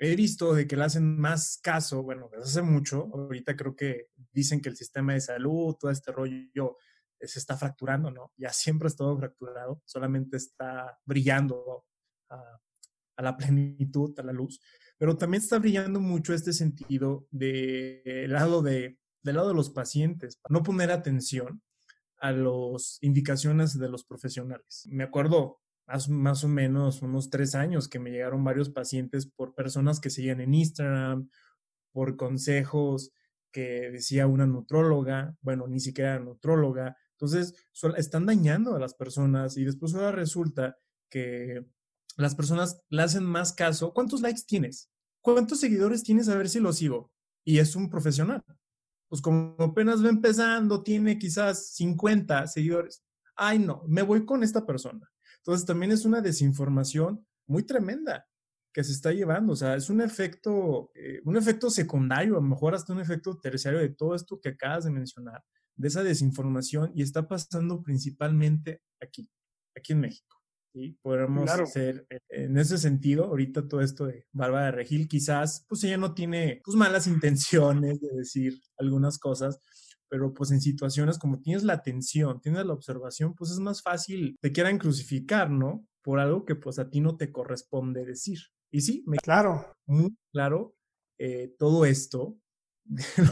[0.00, 4.08] he visto de que le hacen más caso, bueno, desde hace mucho, ahorita creo que
[4.32, 6.76] dicen que el sistema de salud, todo este rollo
[7.20, 8.32] se está fracturando, ¿no?
[8.36, 11.84] Ya siempre ha estado fracturado, solamente está brillando
[12.30, 14.60] a, la plenitud, a la luz,
[14.96, 18.98] pero también está brillando mucho este sentido del lado de
[19.28, 21.62] del lado de los pacientes, no poner atención
[22.18, 24.84] a las indicaciones de los profesionales.
[24.90, 25.60] Me acuerdo
[26.08, 30.40] más, o menos unos tres años que me llegaron varios pacientes por personas que seguían
[30.40, 31.30] en Instagram,
[31.92, 33.12] por consejos
[33.52, 36.96] que decía una nutróloga, bueno, ni siquiera nutróloga.
[37.12, 37.54] Entonces,
[37.96, 40.76] están dañando a las personas y después ahora resulta
[41.10, 41.64] que
[42.16, 43.92] las personas le hacen más caso.
[43.94, 44.90] ¿Cuántos likes tienes?
[45.20, 46.28] ¿Cuántos seguidores tienes?
[46.28, 47.10] A ver si lo sigo.
[47.44, 48.42] Y es un profesional
[49.08, 53.04] pues como apenas va empezando, tiene quizás 50 seguidores.
[53.36, 55.10] Ay, no, me voy con esta persona.
[55.38, 58.26] Entonces también es una desinformación muy tremenda
[58.72, 59.54] que se está llevando.
[59.54, 63.38] O sea, es un efecto, eh, un efecto secundario, a lo mejor hasta un efecto
[63.38, 65.42] terciario de todo esto que acabas de mencionar,
[65.74, 69.30] de esa desinformación y está pasando principalmente aquí,
[69.74, 70.37] aquí en México.
[70.72, 70.98] ¿Sí?
[71.02, 75.84] Podemos hacer eh, en ese sentido, ahorita todo esto de Bárbara de Regil, quizás, pues
[75.84, 79.60] ella no tiene pues, malas intenciones de decir algunas cosas,
[80.08, 84.36] pero pues en situaciones como tienes la atención, tienes la observación, pues es más fácil
[84.40, 85.86] te quieran crucificar, ¿no?
[86.02, 88.38] Por algo que pues a ti no te corresponde decir.
[88.70, 89.72] Y sí, me claro.
[89.86, 90.74] Muy claro
[91.18, 92.38] eh, todo esto,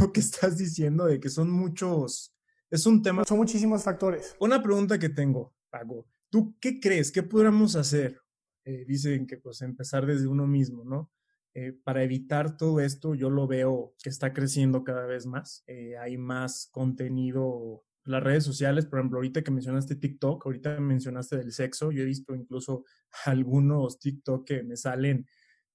[0.01, 2.35] lo que estás diciendo, de que son muchos,
[2.70, 3.25] es un tema.
[3.25, 4.35] Son muchísimos factores.
[4.40, 6.07] Una pregunta que tengo, Pago.
[6.30, 7.12] ¿Tú qué crees?
[7.12, 8.20] ¿Qué podríamos hacer?
[8.64, 11.10] Eh, dicen que pues empezar desde uno mismo, ¿no?
[11.54, 15.64] Eh, para evitar todo esto, yo lo veo que está creciendo cada vez más.
[15.66, 20.78] Eh, hay más contenido en las redes sociales, por ejemplo, ahorita que mencionaste TikTok, ahorita
[20.80, 22.84] mencionaste del sexo, yo he visto incluso
[23.24, 25.26] algunos TikTok que me salen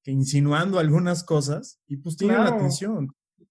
[0.03, 3.07] que insinuando algunas cosas y pues tienen la atención,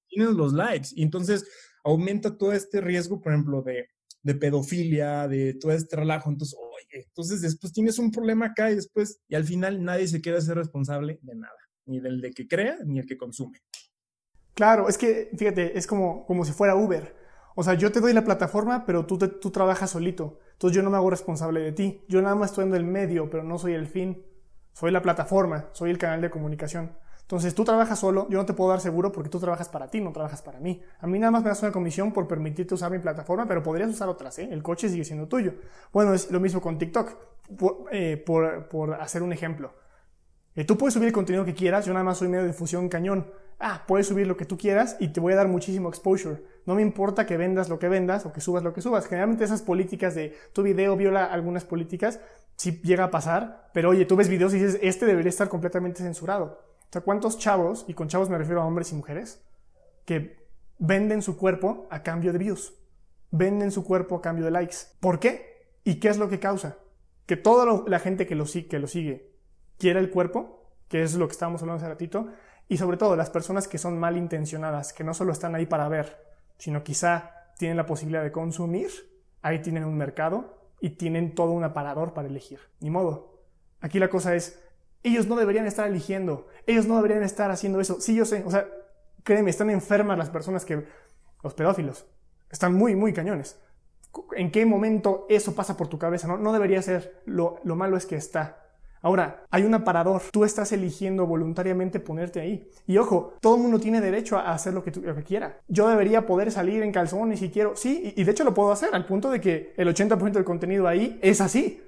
[0.08, 1.48] tienen los likes y entonces
[1.84, 3.88] aumenta todo este riesgo, por ejemplo, de,
[4.22, 6.30] de pedofilia, de todo este relajo.
[6.30, 6.58] Entonces,
[6.92, 10.56] entonces después tienes un problema acá y después, y al final nadie se quiere ser
[10.56, 13.58] responsable de nada, ni del de que crea, ni el que consume.
[14.54, 17.16] Claro, es que, fíjate, es como, como si fuera Uber.
[17.54, 20.38] O sea, yo te doy la plataforma, pero tú, tú trabajas solito.
[20.52, 22.04] Entonces yo no me hago responsable de ti.
[22.08, 24.24] Yo nada más estoy en el medio, pero no soy el fin.
[24.72, 26.96] Soy la plataforma, soy el canal de comunicación.
[27.30, 30.00] Entonces tú trabajas solo, yo no te puedo dar seguro porque tú trabajas para ti,
[30.00, 30.82] no trabajas para mí.
[30.98, 33.88] A mí nada más me das una comisión por permitirte usar mi plataforma, pero podrías
[33.88, 34.48] usar otras, ¿eh?
[34.50, 35.54] El coche sigue siendo tuyo.
[35.92, 37.14] Bueno, es lo mismo con TikTok,
[37.56, 38.24] por, eh,
[38.98, 39.72] hacer un ejemplo.
[40.56, 42.88] Eh, tú puedes subir el contenido que quieras, yo nada más soy medio de difusión
[42.88, 43.30] cañón.
[43.60, 46.42] ah, puedes subir lo que tú quieras y te voy a dar muchísimo exposure.
[46.66, 49.06] No me importa que vendas lo que vendas o que subas lo que subas.
[49.06, 52.18] Generalmente esas políticas de tu video viola algunas políticas,
[52.56, 56.02] sí llega a pasar, pero oye, tú ves videos y dices, este debería estar completamente
[56.02, 56.69] censurado.
[56.90, 59.44] O sea, ¿cuántos chavos, y con chavos me refiero a hombres y mujeres,
[60.04, 60.44] que
[60.78, 62.74] venden su cuerpo a cambio de views?
[63.30, 64.76] Venden su cuerpo a cambio de likes.
[64.98, 65.78] ¿Por qué?
[65.84, 66.78] ¿Y qué es lo que causa?
[67.26, 69.30] Que toda la gente que lo, que lo sigue
[69.78, 72.26] quiera el cuerpo, que es lo que estábamos hablando hace ratito,
[72.68, 76.18] y sobre todo las personas que son malintencionadas, que no solo están ahí para ver,
[76.58, 78.90] sino quizá tienen la posibilidad de consumir,
[79.42, 82.58] ahí tienen un mercado y tienen todo un aparador para elegir.
[82.80, 83.44] Ni modo.
[83.80, 84.60] Aquí la cosa es,
[85.02, 88.00] ellos no deberían estar eligiendo, ellos no deberían estar haciendo eso.
[88.00, 88.68] Sí, yo sé, o sea,
[89.22, 90.84] créeme, están enfermas las personas que,
[91.42, 92.06] los pedófilos,
[92.50, 93.58] están muy, muy cañones.
[94.36, 96.26] ¿En qué momento eso pasa por tu cabeza?
[96.26, 98.60] No, no debería ser, lo, lo malo es que está.
[99.02, 100.22] Ahora, hay un aparador.
[100.30, 102.68] Tú estás eligiendo voluntariamente ponerte ahí.
[102.86, 104.92] Y ojo, todo el mundo tiene derecho a hacer lo que,
[105.24, 105.58] quiera.
[105.68, 107.76] Yo debería poder salir en calzones si quiero.
[107.76, 110.86] Sí, y de hecho lo puedo hacer, al punto de que el 80% del contenido
[110.86, 111.82] ahí es así.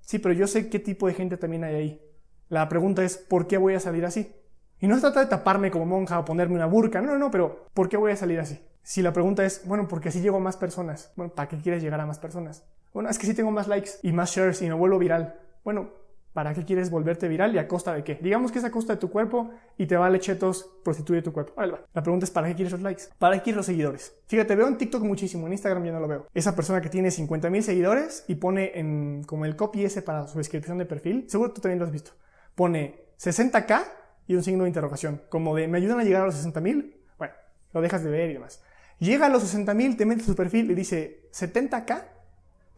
[0.00, 2.09] Sí, pero yo sé qué tipo de gente también hay ahí.
[2.50, 4.34] La pregunta es, ¿por qué voy a salir así?
[4.80, 7.00] Y no se trata de taparme como monja o ponerme una burka.
[7.00, 8.60] No, no, pero ¿por qué voy a salir así?
[8.82, 11.12] Si la pregunta es, bueno, porque así llego a más personas.
[11.14, 12.64] Bueno, ¿para qué quieres llegar a más personas?
[12.92, 15.38] Bueno, es que si tengo más likes y más shares y me vuelvo viral.
[15.62, 15.90] Bueno,
[16.32, 18.16] ¿Para qué quieres volverte viral y a costa de qué?
[18.22, 21.60] Digamos que es a costa de tu cuerpo y te vale chetos prostituye tu cuerpo.
[21.92, 23.04] La pregunta es ¿para qué quieres los likes?
[23.18, 24.14] ¿Para qué quieres los seguidores?
[24.26, 26.26] Fíjate, veo en TikTok muchísimo, en Instagram ya no lo veo.
[26.32, 30.28] Esa persona que tiene 50 mil seguidores y pone en como el copy ese para
[30.28, 32.12] su descripción de perfil, seguro tú también lo has visto.
[32.54, 33.84] Pone 60k
[34.26, 37.00] y un signo de interrogación, como de ¿me ayudan a llegar a los 60 mil?
[37.18, 37.34] Bueno,
[37.72, 38.62] lo dejas de ver y demás.
[38.98, 42.04] Llega a los 60 mil, te metes su perfil y dice 70k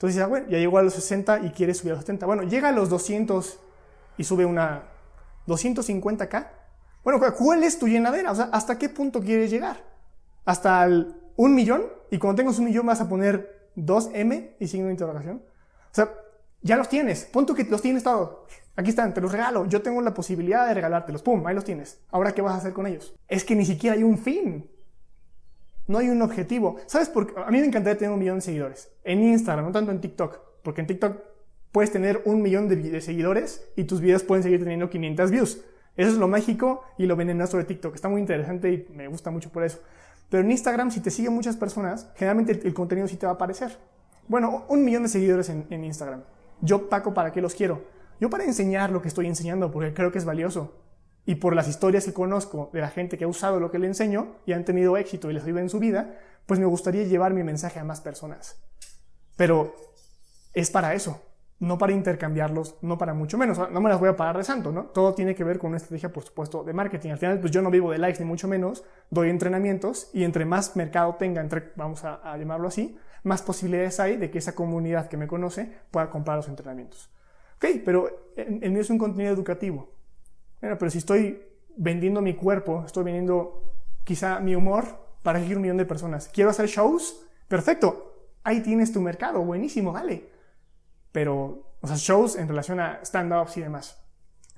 [0.03, 2.27] entonces dices, ah, bueno, ya llegó a los 60 y quiere subir a los 70.
[2.27, 3.61] Bueno, llega a los 200
[4.19, 4.83] y sube una
[5.47, 6.49] 250k.
[7.05, 8.33] Bueno, ¿cuál es tu llenadera?
[8.33, 9.85] O sea, ¿hasta qué punto quieres llegar?
[10.45, 11.85] ¿Hasta el un millón?
[12.11, 15.37] Y cuando tengas un millón vas a poner 2M y signo de interrogación.
[15.37, 16.13] O sea,
[16.63, 17.25] ya los tienes.
[17.27, 18.39] Pon tú que los tienes todos.
[18.75, 19.67] Aquí están, te los regalo.
[19.67, 21.23] Yo tengo la posibilidad de regalártelos.
[21.23, 21.47] ¡Pum!
[21.47, 22.01] Ahí los tienes.
[22.11, 23.15] Ahora, ¿qué vas a hacer con ellos?
[23.29, 24.71] Es que ni siquiera hay un fin.
[25.87, 26.77] No hay un objetivo.
[26.87, 27.41] ¿Sabes por qué?
[27.41, 28.91] A mí me encantaría tener un millón de seguidores.
[29.05, 30.41] En Instagram, no tanto en TikTok.
[30.63, 31.21] Porque en TikTok
[31.71, 35.65] puedes tener un millón de, seguidores y tus videos pueden seguir teniendo 500 views.
[35.97, 37.95] Eso es lo mágico y lo venenoso de TikTok.
[37.95, 39.81] Está muy interesante y me gusta mucho por eso.
[40.31, 43.35] Pero en Instagram, si te siguen muchas personas, generalmente el, contenido sí te va a
[43.35, 43.77] aparecer.
[44.29, 46.23] Bueno, un millón de seguidores en, en Instagram.
[46.63, 47.83] Yo, Paco, ¿para qué los quiero?
[48.21, 50.79] Yo para enseñar lo que estoy enseñando, porque creo que es valioso
[51.25, 53.87] y por las historias que conozco de la gente que ha usado lo que le
[53.87, 57.33] enseño y han tenido éxito y les ayuda en su vida, pues me gustaría llevar
[57.33, 58.61] mi mensaje a más personas.
[59.37, 59.75] Pero
[60.53, 61.21] es para eso,
[61.63, 63.57] no para intercambiarlos, no para mucho menos.
[63.71, 64.87] No me las voy a pagar de santo, ¿no?
[64.87, 67.11] Todo tiene que ver con una estrategia, por supuesto, de marketing.
[67.11, 70.45] Al final, pues yo no vivo de likes ni mucho menos, doy entrenamientos y entre
[70.45, 75.09] más mercado tenga, entre, vamos a, llamarlo así, más posibilidades hay de que esa comunidad
[75.09, 77.11] que me conoce pueda comprar los entrenamientos.
[77.63, 79.93] Ok, pero el mío es un contenido educativo
[80.63, 81.43] bueno, pero si estoy
[81.77, 84.85] vendiendo mi cuerpo, estoy vendiendo quizá mi humor
[85.25, 86.29] para seguir un millón de personas.
[86.33, 88.31] Quiero hacer shows, perfecto.
[88.45, 90.29] Ahí tienes tu mercado, buenísimo, dale.
[91.11, 94.01] Pero, o sea, shows en relación a stand-ups y demás.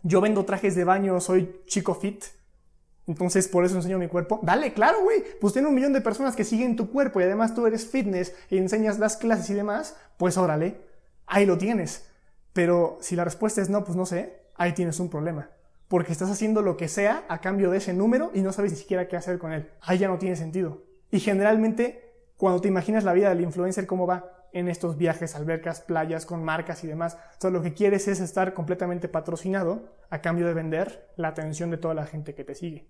[0.03, 2.23] Yo vendo trajes de baño, soy chico fit.
[3.07, 4.41] Entonces, por eso enseño mi cuerpo.
[4.43, 5.25] Dale, claro, güey.
[5.41, 8.35] Pues tiene un millón de personas que siguen tu cuerpo y además tú eres fitness
[8.51, 9.97] y enseñas las clases y demás.
[10.19, 10.83] Pues órale,
[11.27, 12.11] ahí lo tienes.
[12.55, 15.51] Pero si la respuesta es no, pues no sé, ahí tienes un problema
[15.89, 18.79] porque estás haciendo lo que sea a cambio de ese número y no sabes ni
[18.79, 19.71] siquiera qué hacer con él.
[19.81, 20.83] Ahí ya no tiene sentido.
[21.11, 25.81] Y generalmente, cuando te imaginas la vida del influencer, cómo va en estos viajes, albercas,
[25.81, 30.47] playas, con marcas y demás, o lo que quieres es estar completamente patrocinado a cambio
[30.47, 32.89] de vender la atención de toda la gente que te sigue.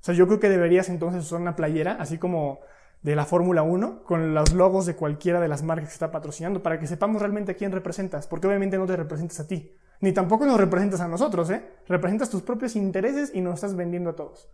[0.00, 2.60] O sea, yo creo que deberías entonces usar una playera, así como
[3.06, 6.60] de la Fórmula 1, con los logos de cualquiera de las marcas que está patrocinando,
[6.60, 10.10] para que sepamos realmente a quién representas, porque obviamente no te representas a ti, ni
[10.10, 11.62] tampoco nos representas a nosotros, ¿eh?
[11.86, 14.50] Representas tus propios intereses y nos estás vendiendo a todos.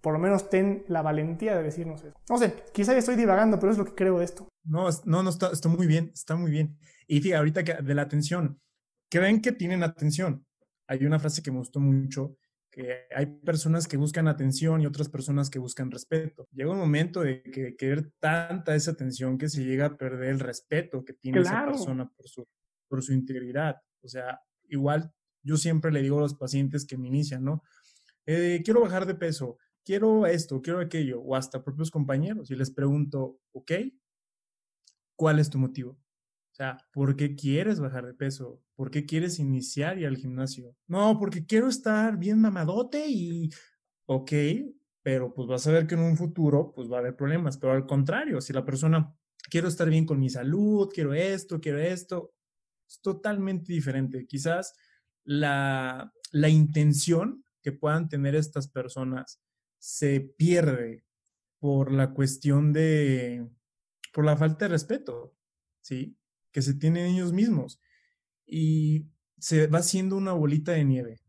[0.00, 2.14] Por lo menos ten la valentía de decirnos eso.
[2.30, 4.46] No sé, quizá ya estoy divagando, pero es lo que creo de esto.
[4.64, 6.78] No, no, no, está, está muy bien, está muy bien.
[7.08, 8.60] Y fíjate, ahorita que de la atención,
[9.10, 10.46] ¿creen que tienen atención?
[10.86, 12.36] Hay una frase que me gustó mucho,
[12.78, 16.46] que hay personas que buscan atención y otras personas que buscan respeto.
[16.52, 20.38] Llega un momento de que querer tanta esa atención que se llega a perder el
[20.38, 22.46] respeto que tiene esa persona por su,
[22.86, 23.78] por su integridad.
[24.00, 25.12] O sea, igual
[25.42, 27.64] yo siempre le digo a los pacientes que me inician, ¿no?
[28.26, 32.70] Eh, quiero bajar de peso, quiero esto, quiero aquello, o hasta propios compañeros, y les
[32.70, 33.72] pregunto, ¿ok?
[35.16, 35.98] ¿Cuál es tu motivo?
[36.58, 38.60] O sea, ¿por qué quieres bajar de peso?
[38.74, 40.74] ¿Por qué quieres iniciar y al gimnasio?
[40.88, 43.48] No, porque quiero estar bien mamadote y,
[44.06, 44.32] ok,
[45.00, 47.74] pero pues vas a ver que en un futuro pues va a haber problemas, pero
[47.74, 49.14] al contrario, si la persona
[49.48, 52.34] quiero estar bien con mi salud, quiero esto, quiero esto,
[52.88, 54.26] es totalmente diferente.
[54.26, 54.74] Quizás
[55.22, 59.40] la, la intención que puedan tener estas personas
[59.78, 61.04] se pierde
[61.60, 63.48] por la cuestión de,
[64.12, 65.36] por la falta de respeto,
[65.80, 66.18] ¿sí?
[66.58, 67.80] Que se tienen ellos mismos.
[68.44, 69.06] Y
[69.38, 71.20] se va haciendo una bolita de nieve,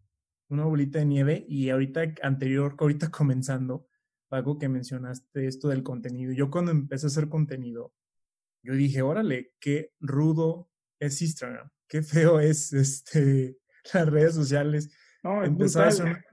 [0.47, 1.45] una bolita de nieve.
[1.47, 3.87] Y ahorita anterior, ahorita comenzando,
[4.31, 6.33] algo que mencionaste esto del contenido.
[6.33, 7.93] Yo cuando empecé a hacer contenido,
[8.63, 13.59] yo dije, órale, qué rudo es Instagram, qué feo es este,
[13.93, 14.89] las redes sociales.
[15.21, 16.25] No, Empezaba a hacer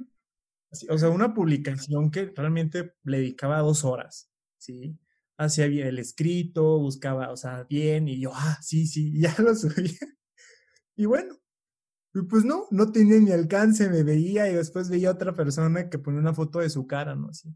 [0.89, 4.99] o sea, una publicación que realmente le dedicaba dos horas, ¿sí?
[5.39, 9.55] Hacía bien el escrito, buscaba, o sea, bien, y yo, ah, sí, sí, ya lo
[9.55, 9.99] subía.
[10.97, 11.35] Y bueno,
[12.31, 16.21] pues no, no tenía ni alcance, me veía y después veía otra persona que ponía
[16.21, 17.29] una foto de su cara, ¿no?
[17.29, 17.55] Así,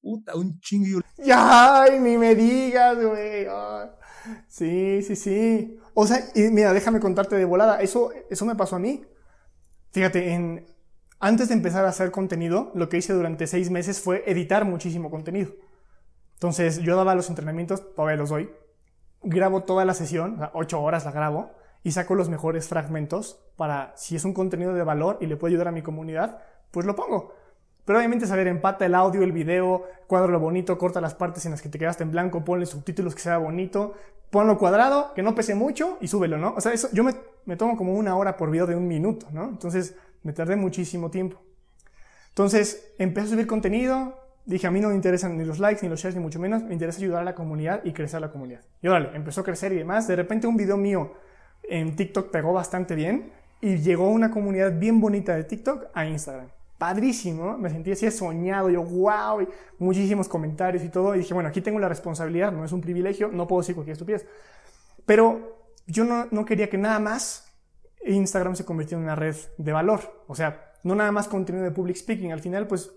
[0.00, 1.00] puta, un chingo.
[1.34, 3.46] ¡Ay, ni me digas, güey!
[4.48, 5.78] Sí, sí, sí.
[5.94, 9.04] O sea, y mira, déjame contarte de volada, eso, eso me pasó a mí.
[9.92, 10.66] Fíjate,
[11.20, 15.10] antes de empezar a hacer contenido, lo que hice durante seis meses fue editar muchísimo
[15.10, 15.52] contenido.
[16.38, 18.48] Entonces, yo daba los entrenamientos, todavía los doy,
[19.22, 21.50] grabo toda la sesión, ocho horas la grabo,
[21.82, 25.52] y saco los mejores fragmentos para, si es un contenido de valor y le puede
[25.52, 26.38] ayudar a mi comunidad,
[26.70, 27.34] pues lo pongo.
[27.84, 31.62] Pero obviamente saber empata el audio, el video, lo bonito, corta las partes en las
[31.62, 33.94] que te quedaste en blanco, ponle subtítulos que sea bonito,
[34.30, 36.54] ponlo cuadrado, que no pese mucho y súbelo, ¿no?
[36.56, 39.44] O sea, eso yo me tomo como una hora por video de un minuto, ¿no?
[39.44, 41.40] Entonces, me tardé muchísimo tiempo.
[42.28, 44.27] Entonces, empecé a subir contenido.
[44.48, 46.62] Dije, a mí no me interesan ni los likes, ni los shares, ni mucho menos.
[46.62, 48.62] Me interesa ayudar a la comunidad y crecer la comunidad.
[48.80, 50.08] Y órale, empezó a crecer y demás.
[50.08, 51.12] De repente un video mío
[51.64, 53.30] en TikTok pegó bastante bien
[53.60, 56.48] y llegó una comunidad bien bonita de TikTok a Instagram.
[56.78, 61.14] Padrísimo, me sentí así soñado, yo wow, y muchísimos comentarios y todo.
[61.14, 63.92] Y dije, bueno, aquí tengo la responsabilidad, no es un privilegio, no puedo decir cualquier
[63.96, 64.26] estupidez.
[65.04, 67.52] Pero yo no, no quería que nada más
[68.02, 70.24] Instagram se convirtió en una red de valor.
[70.26, 72.32] O sea, no nada más contenido de public speaking.
[72.32, 72.92] Al final, pues,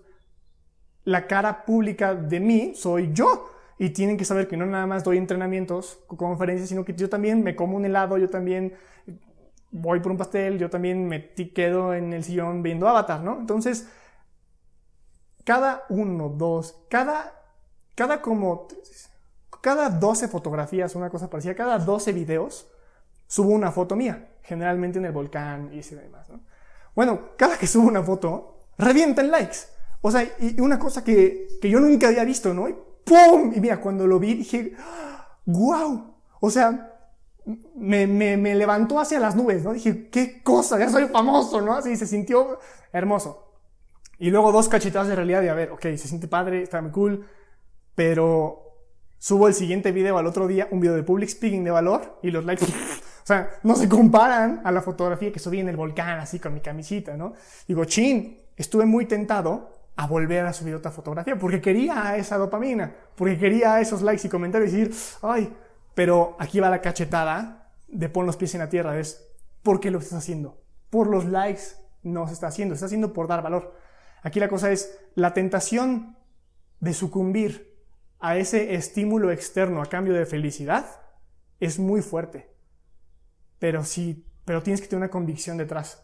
[1.04, 3.48] la cara pública de mí soy yo.
[3.78, 7.42] Y tienen que saber que no nada más doy entrenamientos, conferencias, sino que yo también
[7.42, 8.74] me como un helado, yo también
[9.72, 13.38] voy por un pastel, yo también me quedo en el sillón viendo Avatar, ¿no?
[13.40, 13.88] Entonces,
[15.44, 17.34] cada uno, dos, cada,
[17.96, 18.68] cada como,
[19.60, 22.68] cada 12 fotografías, una cosa parecida, cada 12 videos,
[23.26, 26.40] subo una foto mía generalmente en el volcán y así demás, ¿no?
[26.94, 29.71] Bueno, cada que subo una foto, revientan likes.
[30.02, 32.68] O sea, y una cosa que, que yo nunca había visto, ¿no?
[32.68, 33.52] Y ¡pum!
[33.54, 34.74] Y mira, cuando lo vi dije,
[35.46, 36.16] ¡guau!
[36.40, 36.92] O sea,
[37.76, 39.72] me, me, me, levantó hacia las nubes, ¿no?
[39.72, 41.74] Dije, qué cosa, ya soy famoso, ¿no?
[41.74, 42.58] Así se sintió
[42.92, 43.48] hermoso.
[44.18, 46.90] Y luego dos cachetadas de realidad de, a ver, ok, se siente padre, está muy
[46.90, 47.26] cool,
[47.94, 48.58] pero
[49.18, 52.30] subo el siguiente video al otro día, un video de public speaking de valor, y
[52.30, 56.18] los likes o sea, no se comparan a la fotografía que subí en el volcán,
[56.18, 57.34] así con mi camisita, ¿no?
[57.68, 62.94] Digo, chin, estuve muy tentado a volver a subir otra fotografía porque quería esa dopamina,
[63.16, 65.52] porque quería esos likes y comentarios y decir, ay,
[65.94, 69.28] pero aquí va la cachetada de pon los pies en la tierra, es,
[69.62, 70.62] ¿por qué lo estás haciendo?
[70.88, 71.62] Por los likes
[72.02, 73.74] no se está haciendo, se está haciendo por dar valor.
[74.22, 76.16] Aquí la cosa es, la tentación
[76.80, 77.76] de sucumbir
[78.18, 80.86] a ese estímulo externo a cambio de felicidad
[81.60, 82.52] es muy fuerte
[83.62, 86.02] pero sí, pero tienes que tener una convicción detrás.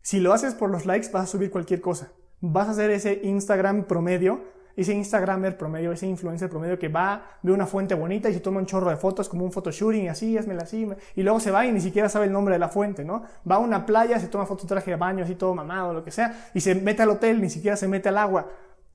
[0.00, 2.10] Si lo haces por los likes, vas a subir cualquier cosa.
[2.40, 4.40] Vas a ser ese Instagram promedio,
[4.76, 8.60] ese Instagramer promedio, ese influencer promedio que va, ve una fuente bonita y se toma
[8.60, 11.66] un chorro de fotos como un photoshooting y así, hazmela así, y luego se va
[11.66, 13.22] y ni siquiera sabe el nombre de la fuente, ¿no?
[13.48, 16.10] Va a una playa, se toma foto traje de baño, así todo mamado, lo que
[16.10, 18.46] sea, y se mete al hotel, ni siquiera se mete al agua.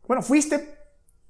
[0.08, 0.76] Bueno, fuiste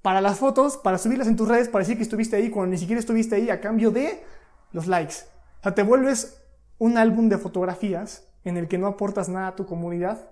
[0.01, 2.77] para las fotos, para subirlas en tus redes, para decir que estuviste ahí, cuando ni
[2.77, 4.23] siquiera estuviste ahí a cambio de
[4.71, 5.15] los likes.
[5.59, 6.41] O sea, te vuelves
[6.77, 10.29] un álbum de fotografías en el que no aportas nada a tu comunidad,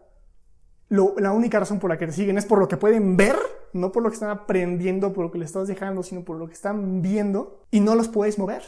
[0.90, 3.36] la única razón por la que te siguen es por lo que pueden ver,
[3.74, 6.48] no por lo que están aprendiendo, por lo que le estás dejando, sino por lo
[6.48, 8.62] que están viendo y no los puedes mover.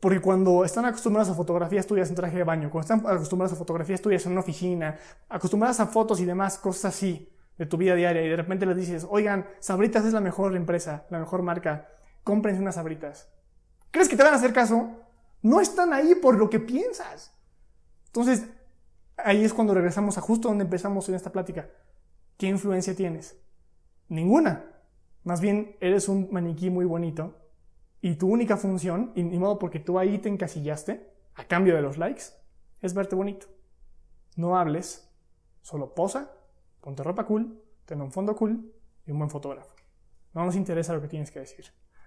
[0.00, 3.56] Porque cuando están acostumbrados a fotografías tuyas en traje de baño, cuando están acostumbrados a
[3.56, 7.94] fotografías tuyas en una oficina, acostumbradas a fotos y demás, cosas así de tu vida
[7.94, 11.88] diaria, y de repente les dices, oigan, Sabritas es la mejor empresa, la mejor marca,
[12.24, 13.28] cómprense unas Sabritas.
[13.90, 14.90] ¿Crees que te van a hacer caso?
[15.42, 17.34] No están ahí por lo que piensas.
[18.06, 18.44] Entonces,
[19.24, 21.68] ahí es cuando regresamos a justo donde empezamos en esta plática.
[22.36, 23.40] ¿Qué influencia tienes?
[24.08, 24.64] Ninguna.
[25.24, 27.36] Más bien, eres un maniquí muy bonito
[28.00, 31.82] y tu única función, y ni modo porque tú ahí te encasillaste, a cambio de
[31.82, 32.24] los likes,
[32.80, 33.46] es verte bonito.
[34.36, 35.10] No hables,
[35.60, 36.32] solo posa,
[36.80, 38.72] ponte ropa cool, ten un fondo cool
[39.06, 39.74] y un buen fotógrafo.
[40.32, 41.66] No nos interesa lo que tienes que decir.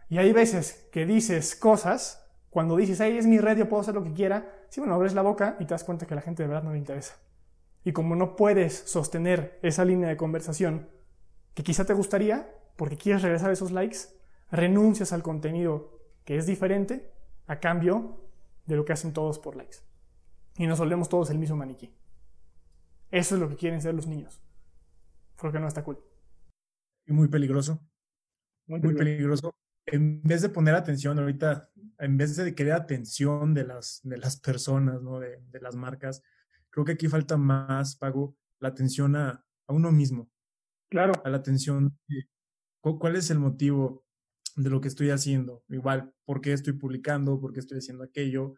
[0.10, 3.96] Y hay veces que dices cosas, cuando dices, ahí es mi red, yo puedo hacer
[3.96, 6.24] lo que quiera, sí, bueno, abres la boca y te das cuenta que a la
[6.24, 7.20] gente de verdad no le interesa.
[7.84, 10.90] Y como no puedes sostener esa línea de conversación
[11.54, 14.00] que quizá te gustaría, porque quieres regresar esos likes,
[14.50, 17.14] renuncias al contenido que es diferente
[17.46, 18.20] a cambio
[18.66, 19.78] de lo que hacen todos por likes.
[20.58, 21.94] Y nos volvemos todos el mismo maniquí.
[23.12, 24.42] Eso es lo que quieren ser los niños.
[25.36, 26.04] Porque no está cool.
[27.06, 27.80] Y muy peligroso.
[28.66, 29.54] Muy peligroso.
[29.86, 31.70] En vez de poner atención ahorita,
[32.00, 35.20] en vez de querer atención de las, de las personas, ¿no?
[35.20, 36.22] de, de las marcas,
[36.70, 40.30] creo que aquí falta más, Pago, la atención a, a uno mismo.
[40.90, 41.14] Claro.
[41.24, 41.98] A la atención.
[42.82, 44.06] ¿Cuál es el motivo
[44.56, 45.64] de lo que estoy haciendo?
[45.70, 47.40] Igual, ¿por qué estoy publicando?
[47.40, 48.56] ¿Por qué estoy haciendo aquello?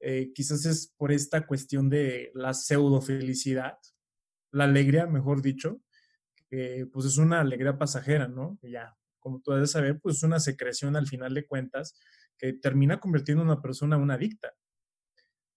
[0.00, 3.78] Eh, quizás es por esta cuestión de la pseudo felicidad,
[4.52, 5.80] la alegría, mejor dicho,
[6.48, 8.58] que pues es una alegría pasajera, ¿no?
[8.62, 11.98] Ya, como tú debes saber, pues es una secreción al final de cuentas
[12.38, 14.54] que termina convirtiendo a una persona en una adicta.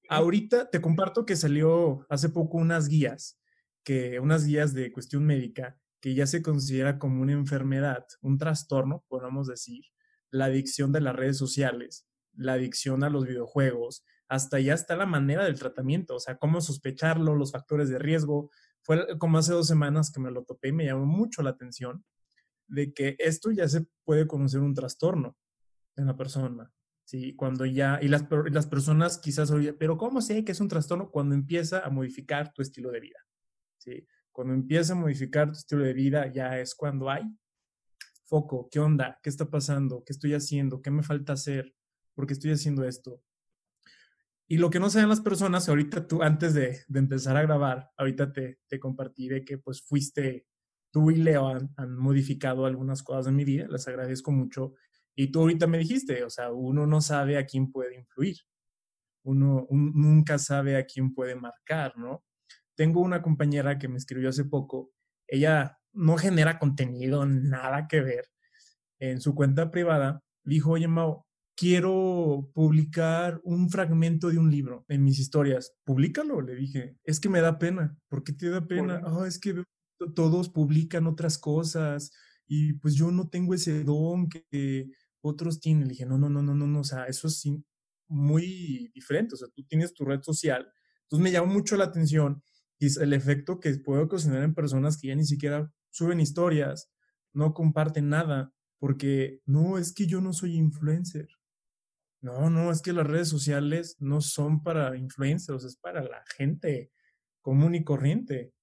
[0.09, 3.39] Ahorita te comparto que salió hace poco unas guías,
[3.83, 9.05] que unas guías de cuestión médica que ya se considera como una enfermedad, un trastorno,
[9.07, 9.85] podemos decir,
[10.31, 15.05] la adicción de las redes sociales, la adicción a los videojuegos, hasta ya está la
[15.05, 18.49] manera del tratamiento, o sea, cómo sospecharlo, los factores de riesgo.
[18.81, 22.03] Fue como hace dos semanas que me lo topé y me llamó mucho la atención
[22.67, 25.37] de que esto ya se puede conocer un trastorno
[25.95, 26.71] en la persona.
[27.03, 30.67] Sí, cuando ya, y las, las personas quizás oyen, pero ¿cómo sé que es un
[30.67, 31.11] trastorno?
[31.11, 33.19] Cuando empieza a modificar tu estilo de vida.
[33.77, 37.23] Sí, cuando empieza a modificar tu estilo de vida, ya es cuando hay
[38.31, 39.19] foco, ¿qué onda?
[39.21, 40.03] ¿Qué está pasando?
[40.05, 40.81] ¿Qué estoy haciendo?
[40.81, 41.75] ¿Qué me falta hacer?
[42.13, 43.21] ¿Por qué estoy haciendo esto?
[44.47, 47.91] Y lo que no saben las personas, ahorita tú, antes de, de empezar a grabar,
[47.97, 50.47] ahorita te, te compartí de que pues fuiste,
[50.91, 54.75] tú y Leo han, han, modificado algunas cosas de mi vida, les agradezco mucho
[55.15, 58.37] y tú ahorita me dijiste, o sea, uno no sabe a quién puede influir,
[59.23, 62.23] uno un, nunca sabe a quién puede marcar, ¿no?
[62.75, 64.91] Tengo una compañera que me escribió hace poco,
[65.27, 68.25] ella no genera contenido, nada que ver.
[68.99, 75.03] En su cuenta privada dijo, oye, Mau, quiero publicar un fragmento de un libro en
[75.03, 75.75] mis historias.
[75.83, 76.97] Públicalo, le dije.
[77.03, 77.97] Es que me da pena.
[78.07, 79.01] ¿Por qué te da pena?
[79.05, 79.63] Oh, es que
[80.15, 82.11] todos publican otras cosas
[82.47, 84.89] y pues yo no tengo ese don que
[85.21, 85.87] otros tienen.
[85.87, 87.43] Le dije, no, no, no, no, no, no, o sea, eso es
[88.07, 90.71] muy diferente, o sea, tú tienes tu red social.
[91.03, 92.43] Entonces me llamó mucho la atención
[92.79, 96.91] y el efecto que puede ocasionar en personas que ya ni siquiera suben historias,
[97.33, 101.27] no comparten nada, porque no, es que yo no soy influencer.
[102.21, 106.91] No, no, es que las redes sociales no son para influencers, es para la gente
[107.41, 108.53] común y corriente.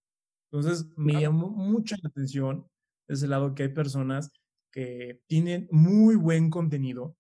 [0.50, 2.66] Entonces me llamó mucha la atención
[3.08, 4.30] ese lado que hay personas
[4.78, 7.16] que tienen muy buen contenido,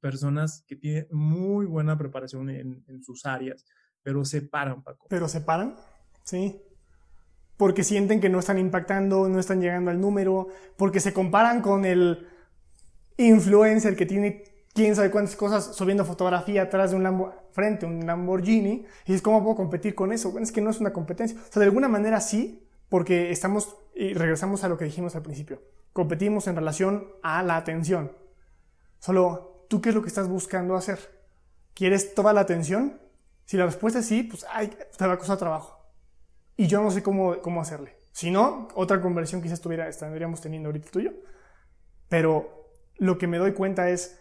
[0.00, 3.64] personas que tienen muy buena preparación en, en sus áreas,
[4.04, 5.08] pero se paran, Paco.
[5.10, 5.74] ¿Pero se paran?
[6.22, 6.62] Sí.
[7.56, 11.84] Porque sienten que no están impactando, no están llegando al número, porque se comparan con
[11.84, 12.28] el
[13.16, 17.88] influencer que tiene quién sabe cuántas cosas subiendo fotografía atrás de un Lambo frente a
[17.88, 20.30] un Lamborghini y es cómo puedo competir con eso.
[20.30, 21.36] Bueno, es que no es una competencia.
[21.36, 25.22] O sea, de alguna manera sí, porque estamos y regresamos a lo que dijimos al
[25.22, 25.60] principio
[25.96, 28.12] competimos en relación a la atención.
[28.98, 30.98] Solo, ¿tú qué es lo que estás buscando hacer?
[31.72, 33.00] ¿Quieres toda la atención?
[33.46, 35.90] Si la respuesta es sí, pues ay, te va a costar trabajo.
[36.54, 37.96] Y yo no sé cómo, cómo hacerle.
[38.12, 41.14] Si no, otra conversión quizás estuviera, estaríamos teniendo ahorita tuyo.
[42.10, 44.20] Pero lo que me doy cuenta es,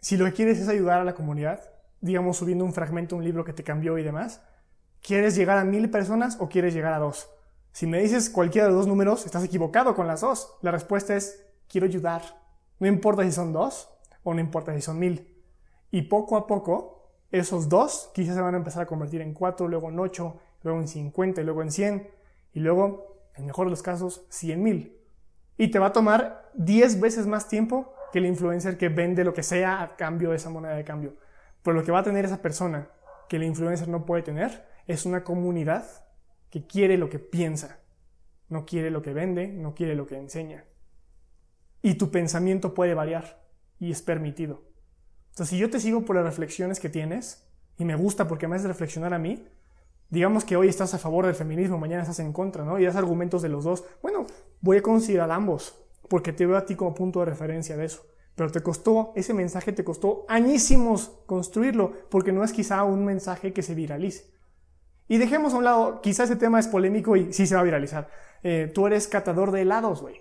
[0.00, 1.60] si lo que quieres es ayudar a la comunidad,
[2.00, 4.40] digamos subiendo un fragmento, un libro que te cambió y demás,
[5.02, 7.28] ¿quieres llegar a mil personas o quieres llegar a dos?
[7.76, 10.56] Si me dices cualquiera de los dos números, estás equivocado con las dos.
[10.62, 12.22] La respuesta es, quiero ayudar.
[12.78, 13.90] No importa si son dos
[14.22, 15.36] o no importa si son mil.
[15.90, 19.68] Y poco a poco, esos dos quizás se van a empezar a convertir en cuatro,
[19.68, 22.08] luego en ocho, luego en cincuenta luego en cien.
[22.54, 24.98] Y luego, en mejor de los casos, cien mil.
[25.58, 29.34] Y te va a tomar diez veces más tiempo que el influencer que vende lo
[29.34, 31.16] que sea a cambio de esa moneda de cambio.
[31.62, 32.88] Pero lo que va a tener esa persona
[33.28, 36.05] que el influencer no puede tener es una comunidad
[36.56, 37.80] que quiere lo que piensa,
[38.48, 40.64] no quiere lo que vende, no quiere lo que enseña.
[41.82, 43.44] Y tu pensamiento puede variar
[43.78, 44.62] y es permitido.
[45.32, 47.46] Entonces, si yo te sigo por las reflexiones que tienes,
[47.76, 49.46] y me gusta porque me haces reflexionar a mí,
[50.08, 52.78] digamos que hoy estás a favor del feminismo, mañana estás en contra, ¿no?
[52.78, 53.84] Y das argumentos de los dos.
[54.00, 54.24] Bueno,
[54.62, 55.78] voy a considerar ambos,
[56.08, 58.06] porque te veo a ti como punto de referencia de eso.
[58.34, 63.52] Pero te costó, ese mensaje te costó añísimos construirlo, porque no es quizá un mensaje
[63.52, 64.35] que se viralice.
[65.08, 67.64] Y dejemos a un lado, quizás ese tema es polémico y sí se va a
[67.64, 68.08] viralizar.
[68.42, 70.20] Eh, tú eres catador de helados, güey.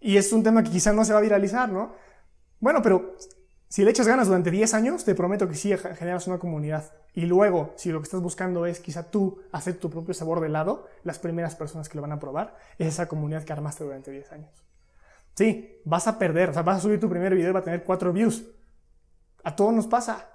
[0.00, 1.94] Y es un tema que quizá no se va a viralizar, ¿no?
[2.58, 3.16] Bueno, pero
[3.68, 6.92] si le echas ganas durante 10 años, te prometo que sí generas una comunidad.
[7.14, 10.46] Y luego, si lo que estás buscando es quizá tú hacer tu propio sabor de
[10.46, 14.10] helado, las primeras personas que lo van a probar es esa comunidad que armaste durante
[14.10, 14.64] 10 años.
[15.34, 17.64] Sí, vas a perder, o sea, vas a subir tu primer video y va a
[17.64, 18.44] tener 4 views.
[19.44, 20.28] A todos nos pasa.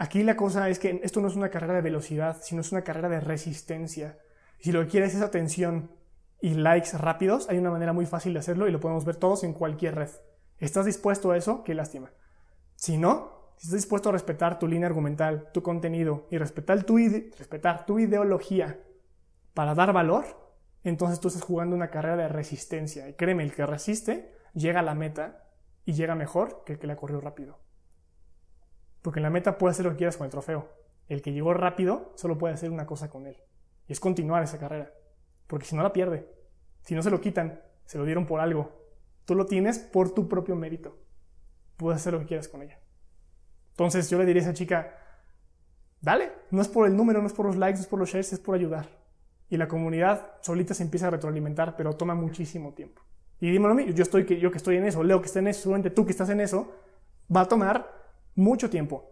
[0.00, 2.80] Aquí la cosa es que esto no es una carrera de velocidad, sino es una
[2.80, 4.18] carrera de resistencia.
[4.58, 5.90] Si lo que quieres es atención
[6.40, 9.44] y likes rápidos, hay una manera muy fácil de hacerlo y lo podemos ver todos
[9.44, 10.08] en cualquier red.
[10.56, 11.62] ¿Estás dispuesto a eso?
[11.64, 12.12] Qué lástima.
[12.76, 16.98] Si no, si estás dispuesto a respetar tu línea argumental, tu contenido y respetar tu,
[17.98, 18.80] ideología
[19.52, 20.24] para dar valor,
[20.82, 23.06] entonces tú estás jugando una carrera de resistencia.
[23.06, 25.44] Y créeme, el que resiste llega a la meta
[25.84, 27.58] y llega mejor que el que la corrió rápido.
[29.02, 30.68] Porque en la meta puede hacer lo que quieras con el trofeo.
[31.08, 33.36] El que llegó rápido solo puede hacer una cosa con él.
[33.88, 34.92] Y es continuar esa carrera.
[35.46, 36.28] Porque si no la pierde.
[36.82, 38.72] Si no se lo quitan, se lo dieron por algo.
[39.24, 40.98] Tú lo tienes por tu propio mérito.
[41.76, 42.78] Puedes hacer lo que quieras con ella.
[43.70, 44.94] Entonces yo le diría a esa chica,
[46.00, 48.10] dale, no es por el número, no es por los likes, no es por los
[48.10, 48.88] shares, es por ayudar.
[49.48, 53.02] Y la comunidad solita se empieza a retroalimentar, pero toma muchísimo tiempo.
[53.40, 55.62] Y dímelo a mí, yo, estoy, que estoy en eso, Leo que está en eso,
[55.62, 56.72] seguramente tú que estás en eso,
[57.34, 57.99] va a tomar
[58.34, 59.10] mucho tiempo.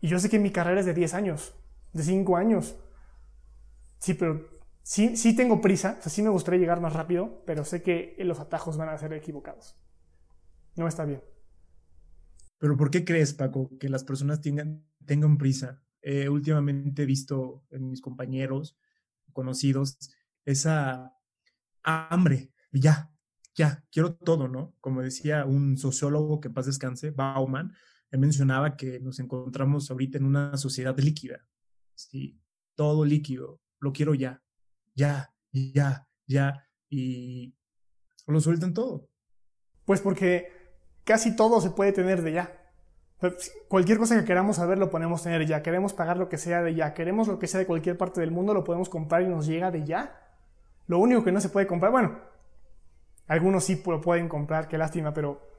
[0.00, 1.54] Y yo sé que mi carrera es de 10 años,
[1.92, 2.76] de 5 años.
[3.98, 4.48] Sí, pero
[4.82, 8.16] sí, sí tengo prisa, o sea, sí me gustaría llegar más rápido, pero sé que
[8.18, 9.76] los atajos van a ser equivocados.
[10.76, 11.22] No está bien.
[12.58, 15.82] Pero ¿por qué crees, Paco, que las personas tengan, tengan prisa?
[16.00, 18.76] Eh, últimamente he visto en mis compañeros,
[19.32, 19.98] conocidos,
[20.44, 21.16] esa
[21.82, 23.12] hambre, ya,
[23.54, 24.74] ya, quiero todo, ¿no?
[24.80, 27.72] Como decía un sociólogo que paz descanse, Bauman,
[28.18, 31.46] mencionaba que nos encontramos ahorita en una sociedad líquida,
[31.94, 32.38] ¿sí?
[32.74, 34.42] Todo líquido, lo quiero ya,
[34.94, 37.54] ya, ya, ya, y
[38.26, 39.08] lo sueltan todo.
[39.84, 40.48] Pues porque
[41.04, 42.58] casi todo se puede tener de ya.
[43.68, 45.62] Cualquier cosa que queramos saber lo podemos tener ya.
[45.62, 46.92] Queremos pagar lo que sea de ya.
[46.92, 49.70] Queremos lo que sea de cualquier parte del mundo lo podemos comprar y nos llega
[49.70, 50.18] de ya.
[50.86, 52.18] Lo único que no se puede comprar, bueno,
[53.28, 55.51] algunos sí lo pueden comprar, qué lástima, pero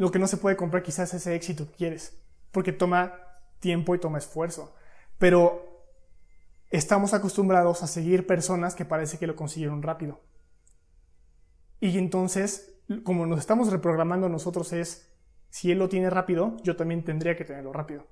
[0.00, 2.18] lo que no se puede comprar quizás es ese éxito que quieres,
[2.52, 3.12] porque toma
[3.58, 4.74] tiempo y toma esfuerzo.
[5.18, 5.84] Pero
[6.70, 10.22] estamos acostumbrados a seguir personas que parece que lo consiguieron rápido.
[11.80, 15.12] Y entonces como nos estamos reprogramando nosotros es,
[15.50, 18.06] si él lo tiene rápido, yo también tendría que tenerlo rápido.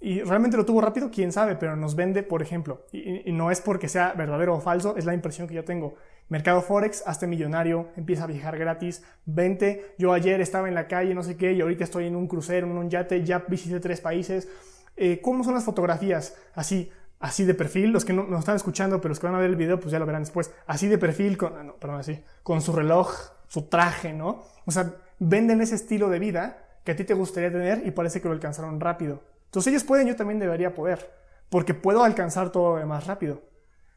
[0.00, 3.60] Y realmente lo tuvo rápido, quién sabe, pero nos vende, por ejemplo, y, no es
[3.60, 5.94] porque sea verdadero o falso, es la impresión que yo tengo.
[6.28, 11.14] Mercado Forex, hazte millonario, empieza a viajar gratis, vente, yo ayer estaba en la calle,
[11.14, 14.00] no sé qué, y ahorita estoy en un crucero, en un yate, ya visité tres
[14.00, 14.48] países.
[14.96, 16.36] Eh, ¿Cómo son las fotografías?
[16.54, 19.38] Así, así de perfil, los que no nos están escuchando, pero los que van a
[19.38, 22.20] ver el video, pues ya lo verán después, así de perfil, con, no, perdón, así,
[22.42, 24.42] con su reloj su traje, ¿no?
[24.64, 28.20] O sea, venden ese estilo de vida que a ti te gustaría tener y parece
[28.20, 29.22] que lo alcanzaron rápido.
[29.56, 31.10] Entonces ellos pueden, yo también debería poder,
[31.48, 33.40] porque puedo alcanzar todo lo más rápido.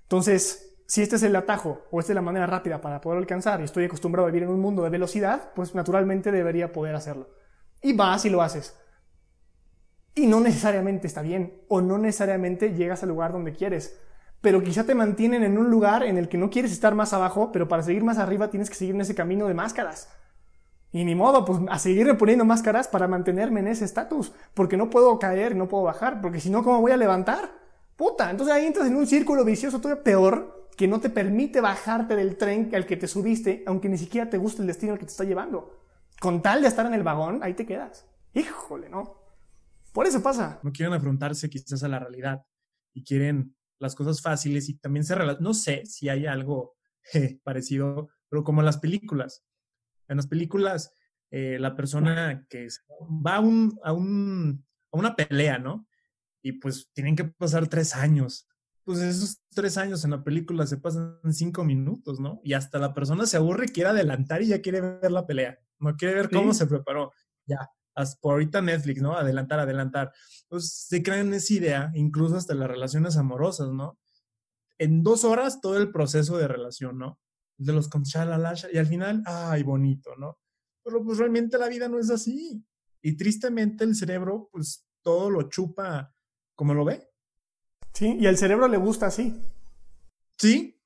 [0.04, 3.60] Entonces, si este es el atajo o esta es la manera rápida para poder alcanzar
[3.60, 7.28] y estoy acostumbrado a vivir en un mundo de velocidad, pues naturalmente debería poder hacerlo.
[7.82, 8.80] Y vas y lo haces.
[10.16, 14.00] Y no necesariamente está bien o no necesariamente llegas al lugar donde quieres
[14.42, 17.52] pero quizá te mantienen en un lugar en el que no quieres estar más abajo,
[17.52, 20.10] pero para seguir más arriba tienes que seguir en ese camino de máscaras.
[20.92, 24.90] Y ni modo, pues a seguir poniendo máscaras para mantenerme en ese estatus, porque no
[24.90, 27.52] puedo caer, no puedo bajar, porque si no, ¿cómo voy a levantar?
[27.96, 32.16] Puta, entonces ahí entras en un círculo vicioso todavía peor, que no te permite bajarte
[32.16, 35.06] del tren al que te subiste, aunque ni siquiera te guste el destino al que
[35.06, 35.78] te está llevando.
[36.20, 38.08] Con tal de estar en el vagón, ahí te quedas.
[38.34, 39.16] Híjole, ¿no?
[39.92, 40.60] Por eso pasa.
[40.64, 42.46] No quieren afrontarse quizás a la realidad
[42.94, 45.16] y quieren las cosas fáciles y también se.
[45.40, 46.76] No sé si hay algo
[47.44, 49.44] parecido, pero como las películas.
[50.10, 50.94] En las películas,
[51.32, 52.68] eh, la persona que
[53.26, 55.88] va a, un, a, un, a una pelea, ¿no?
[56.42, 58.48] Y pues tienen que pasar tres años.
[58.84, 62.42] Pues esos tres años en la película se pasan cinco minutos, ¿no?
[62.44, 65.60] Y hasta la persona se aburre, quiere adelantar y ya quiere ver la pelea.
[65.78, 67.12] No quiere ver cómo se preparó.
[67.46, 67.70] Ya,
[68.22, 69.16] por ahorita Netflix, ¿no?
[69.16, 70.12] Adelantar, adelantar.
[70.48, 74.00] Pues se crean esa idea, incluso hasta las relaciones amorosas, ¿no?
[74.78, 77.20] En dos horas todo el proceso de relación, ¿no?
[77.60, 80.40] De los con y al final, ay, bonito, ¿no?
[80.82, 82.66] Pero pues realmente la vida no es así.
[83.02, 86.16] Y tristemente el cerebro, pues todo lo chupa
[86.56, 87.08] como lo ve.
[87.94, 89.36] Sí, y al cerebro le gusta así.
[90.38, 90.82] Sí,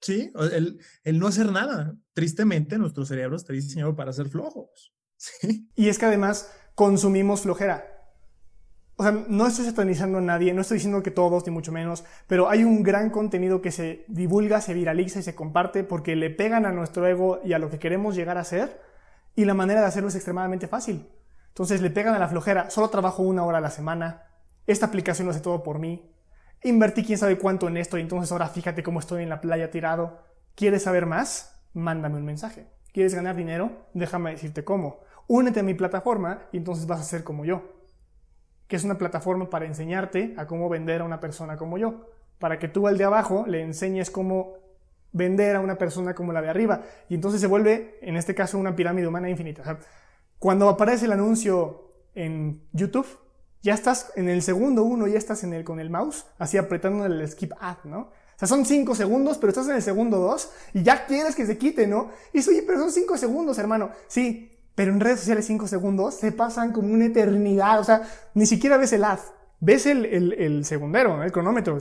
[0.00, 1.96] sí, el, el no hacer nada.
[2.12, 4.94] Tristemente nuestro cerebro está diseñado para ser flojos.
[5.74, 7.93] Y es que además consumimos flojera.
[8.96, 12.04] O sea, no estoy satanizando a nadie, no estoy diciendo que todos, ni mucho menos,
[12.28, 16.30] pero hay un gran contenido que se divulga, se viraliza y se comparte porque le
[16.30, 18.80] pegan a nuestro ego y a lo que queremos llegar a ser,
[19.34, 21.08] y la manera de hacerlo es extremadamente fácil.
[21.48, 24.22] Entonces le pegan a la flojera, solo trabajo una hora a la semana,
[24.66, 26.14] esta aplicación lo hace todo por mí,
[26.62, 29.70] invertí quién sabe cuánto en esto y entonces ahora fíjate cómo estoy en la playa
[29.70, 30.22] tirado.
[30.54, 31.60] ¿Quieres saber más?
[31.72, 32.68] Mándame un mensaje.
[32.92, 33.88] ¿Quieres ganar dinero?
[33.92, 35.00] Déjame decirte cómo.
[35.26, 37.83] Únete a mi plataforma y entonces vas a ser como yo.
[38.74, 42.08] Es una plataforma para enseñarte a cómo vender a una persona como yo.
[42.40, 44.54] Para que tú al de abajo le enseñes cómo
[45.12, 46.82] vender a una persona como la de arriba.
[47.08, 49.78] Y entonces se vuelve, en este caso, una pirámide humana infinita.
[50.40, 53.06] cuando aparece el anuncio en YouTube,
[53.62, 57.06] ya estás en el segundo uno, ya estás en el, con el mouse, así apretando
[57.06, 57.98] el skip ad, ¿no?
[58.00, 61.46] O sea, son cinco segundos, pero estás en el segundo dos y ya quieres que
[61.46, 62.10] se quite, ¿no?
[62.32, 63.90] Y eso, oye, pero son cinco segundos, hermano.
[64.08, 67.80] Sí, pero en redes sociales cinco segundos se pasan como una eternidad.
[67.80, 68.02] O sea,
[68.34, 69.20] ni siquiera ves el ad.
[69.60, 71.78] Ves el, el, el segundero, el cronómetro.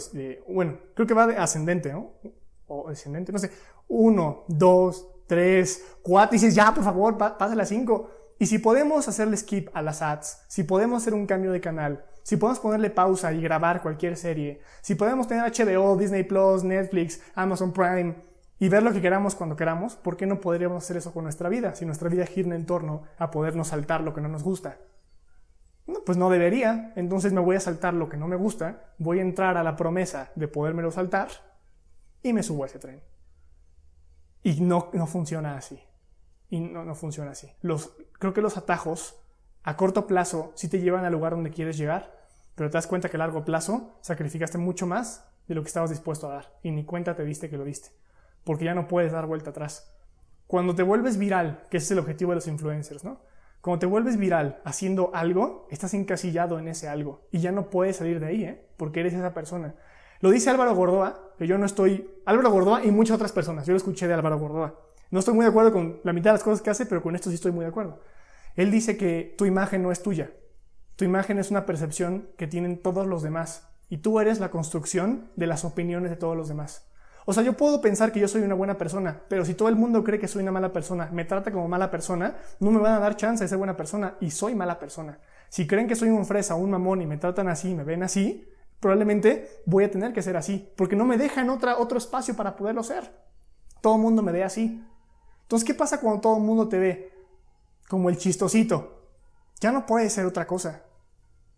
[0.47, 2.13] bueno, creo que va de ascendente, ¿no?
[2.67, 3.51] O descendente, no sé.
[3.87, 6.35] Uno, dos, tres, cuatro.
[6.35, 8.09] Y dices, ya, por favor, pásale a cinco.
[8.39, 12.05] Y si podemos hacerle skip a las ads, si podemos hacer un cambio de canal,
[12.23, 17.21] si podemos ponerle pausa y grabar cualquier serie, si podemos tener HBO, Disney Plus, Netflix,
[17.35, 18.15] Amazon Prime
[18.63, 21.49] y ver lo que queramos cuando queramos, ¿por qué no podríamos hacer eso con nuestra
[21.49, 21.75] vida?
[21.75, 24.77] Si nuestra vida gira en torno a podernos saltar lo que no nos gusta.
[26.05, 29.21] Pues no debería, entonces me voy a saltar lo que no me gusta, voy a
[29.21, 31.27] entrar a la promesa de podérmelo saltar
[32.21, 33.01] y me subo a ese tren.
[34.43, 35.83] Y no, no funciona así
[36.49, 37.51] y no, no funciona así.
[37.61, 39.17] Los, creo que los atajos
[39.63, 42.15] a corto plazo sí te llevan al lugar donde quieres llegar,
[42.55, 45.89] pero te das cuenta que a largo plazo sacrificaste mucho más de lo que estabas
[45.89, 47.89] dispuesto a dar y ni cuenta te diste que lo diste,
[48.43, 49.93] porque ya no puedes dar vuelta atrás.
[50.47, 53.21] Cuando te vuelves viral, que es el objetivo de los influencers, ¿no?
[53.61, 57.95] Cuando te vuelves viral haciendo algo, estás encasillado en ese algo y ya no puedes
[57.95, 58.67] salir de ahí, ¿eh?
[58.77, 59.75] Porque eres esa persona.
[60.19, 62.09] Lo dice Álvaro Gordoa, que yo no estoy...
[62.25, 64.79] Álvaro Gordoa y muchas otras personas, yo lo escuché de Álvaro Gordoa.
[65.11, 67.15] No estoy muy de acuerdo con la mitad de las cosas que hace, pero con
[67.15, 67.99] esto sí estoy muy de acuerdo.
[68.55, 70.31] Él dice que tu imagen no es tuya.
[70.95, 73.69] Tu imagen es una percepción que tienen todos los demás.
[73.89, 76.89] Y tú eres la construcción de las opiniones de todos los demás.
[77.25, 79.75] O sea, yo puedo pensar que yo soy una buena persona, pero si todo el
[79.75, 82.93] mundo cree que soy una mala persona, me trata como mala persona, no me van
[82.93, 85.19] a dar chance de ser buena persona y soy mala persona.
[85.49, 88.49] Si creen que soy un fresa, un mamón y me tratan así, me ven así,
[88.79, 92.55] probablemente voy a tener que ser así, porque no me dejan otra, otro espacio para
[92.55, 93.09] poderlo ser.
[93.81, 94.83] Todo el mundo me ve así.
[95.43, 97.11] Entonces, ¿qué pasa cuando todo el mundo te ve
[97.87, 99.07] como el chistosito?
[99.61, 100.83] Ya no puede ser otra cosa.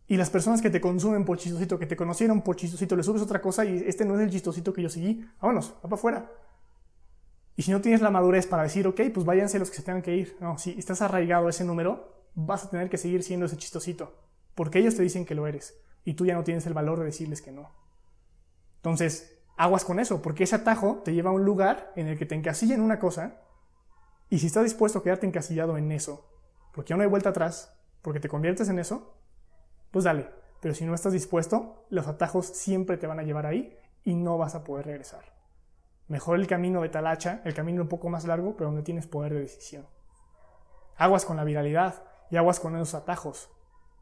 [0.08, 3.22] Y las personas que te consumen por chistosito, que te conocieron por chistosito, le subes
[3.22, 5.28] otra cosa y este no es el chistosito que yo seguí.
[5.42, 6.32] Vámonos, va para afuera.
[7.56, 10.02] Y si no tienes la madurez para decir, ok, pues váyanse los que se tengan
[10.02, 10.38] que ir.
[10.40, 14.14] No, si estás arraigado a ese número, vas a tener que seguir siendo ese chistosito.
[14.54, 15.76] Porque ellos te dicen que lo eres.
[16.04, 17.72] Y tú ya no tienes el valor de decirles que no.
[18.78, 22.26] Entonces, aguas con eso, porque ese atajo te lleva a un lugar en el que
[22.26, 23.42] te encasillan una cosa
[24.30, 26.28] y si estás dispuesto a quedarte encasillado en eso,
[26.74, 29.16] porque ya no hay vuelta atrás, porque te conviertes en eso,
[29.96, 30.28] pues dale.
[30.60, 34.38] Pero si no estás dispuesto, los atajos siempre te van a llevar ahí y no
[34.38, 35.22] vas a poder regresar.
[36.10, 39.34] Mejor el camino de talacha, el camino un poco más largo, pero donde tienes poder
[39.34, 39.86] de decisión.
[40.98, 43.50] Aguas con la viralidad y aguas con esos atajos.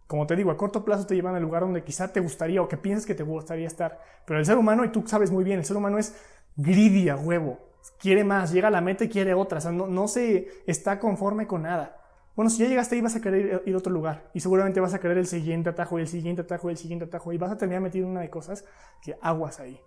[0.08, 2.68] Como te digo, a corto plazo te llevan al lugar donde quizá te gustaría o
[2.68, 4.02] que piensas que te gustaría estar.
[4.26, 6.20] Pero el ser humano, y tú sabes muy bien, el ser humano es
[6.56, 7.60] greedy a huevo
[8.00, 11.00] quiere más, llega a la meta y quiere otra, o sea, no, no se está
[11.00, 12.03] conforme con nada.
[12.36, 14.94] Bueno, si ya llegaste ahí vas a querer ir a otro lugar y seguramente vas
[14.94, 17.52] a querer el siguiente atajo y el siguiente atajo y el siguiente atajo y vas
[17.52, 18.66] a terminar metido en una de cosas
[19.04, 19.80] que aguas ahí.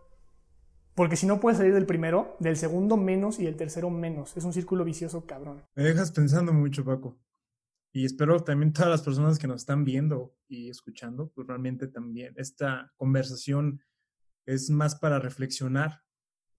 [0.94, 4.36] Porque si no puedes salir del primero, del segundo menos y del tercero menos.
[4.36, 5.62] Es un círculo vicioso cabrón.
[5.74, 7.18] Me dejas pensando mucho, Paco.
[7.92, 12.32] Y espero también todas las personas que nos están viendo y escuchando, pues realmente también
[12.36, 13.82] esta conversación
[14.46, 16.02] es más para reflexionar.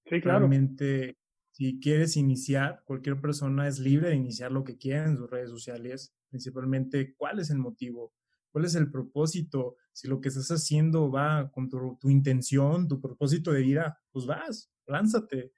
[0.06, 0.40] Sí, claro.
[0.40, 1.18] Realmente
[1.58, 5.50] si quieres iniciar, cualquier persona es libre de iniciar lo que quiera en sus redes
[5.50, 8.14] sociales, principalmente cuál es el motivo,
[8.52, 13.52] cuál es el propósito, si lo que estás haciendo va con tu, intención, tu propósito
[13.52, 15.52] de vida, pues vas, lánzate.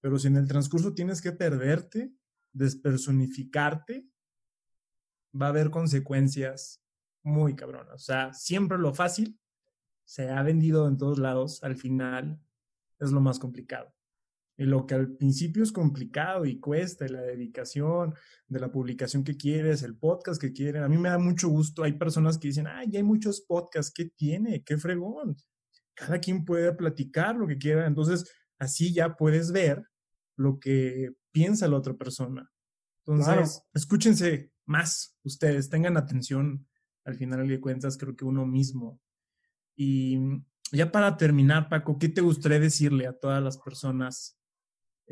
[0.00, 2.12] Pero si en el transcurso tienes que perderte,
[2.52, 4.06] despersonificarte,
[5.34, 6.80] va a haber consecuencias
[7.24, 7.94] muy cabronas.
[7.96, 9.36] O sea, siempre lo fácil
[10.04, 12.40] se ha vendido en todos lados, al final
[13.00, 13.92] es lo más complicado.
[14.66, 18.14] Lo que al principio es complicado y cuesta, la dedicación
[18.46, 20.82] de la publicación que quieres, el podcast que quieren.
[20.82, 21.82] A mí me da mucho gusto.
[21.82, 24.62] Hay personas que dicen, ay, ya hay muchos podcasts, ¿qué tiene?
[24.62, 25.36] ¿Qué fregón?
[25.94, 27.86] Cada quien puede platicar lo que quiera.
[27.86, 29.82] Entonces, así ya puedes ver
[30.36, 32.50] lo que piensa la otra persona.
[33.06, 36.66] Entonces, escúchense más ustedes, tengan atención
[37.04, 39.00] al final de cuentas creo que uno mismo.
[39.74, 40.18] Y
[40.70, 44.39] ya para terminar, Paco, ¿qué te gustaría decirle a todas las personas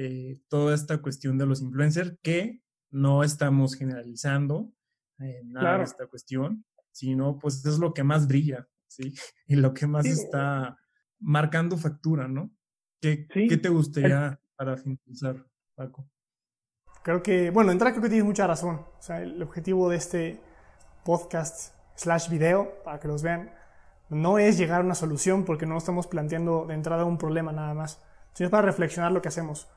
[0.01, 4.73] eh, toda esta cuestión de los influencers que no estamos generalizando
[5.19, 9.13] eh, nada de esta cuestión, sino pues es lo que más brilla, ¿sí?
[9.49, 10.79] Y lo que más está
[11.19, 12.53] marcando factura, ¿no?
[13.01, 15.45] ¿Qué, ¿qué te gustaría para finalizar,
[15.75, 16.09] Paco?
[17.03, 18.77] Creo que, bueno, entra creo que tienes mucha razón.
[18.77, 20.41] O sea, el objetivo de este
[21.05, 23.53] podcast slash video, para que los vean,
[24.11, 27.75] no es llegar a una solución porque no estamos planteando de entrada un problema nada
[27.75, 28.01] más,
[28.35, 29.69] sino para reflexionar lo que hacemos.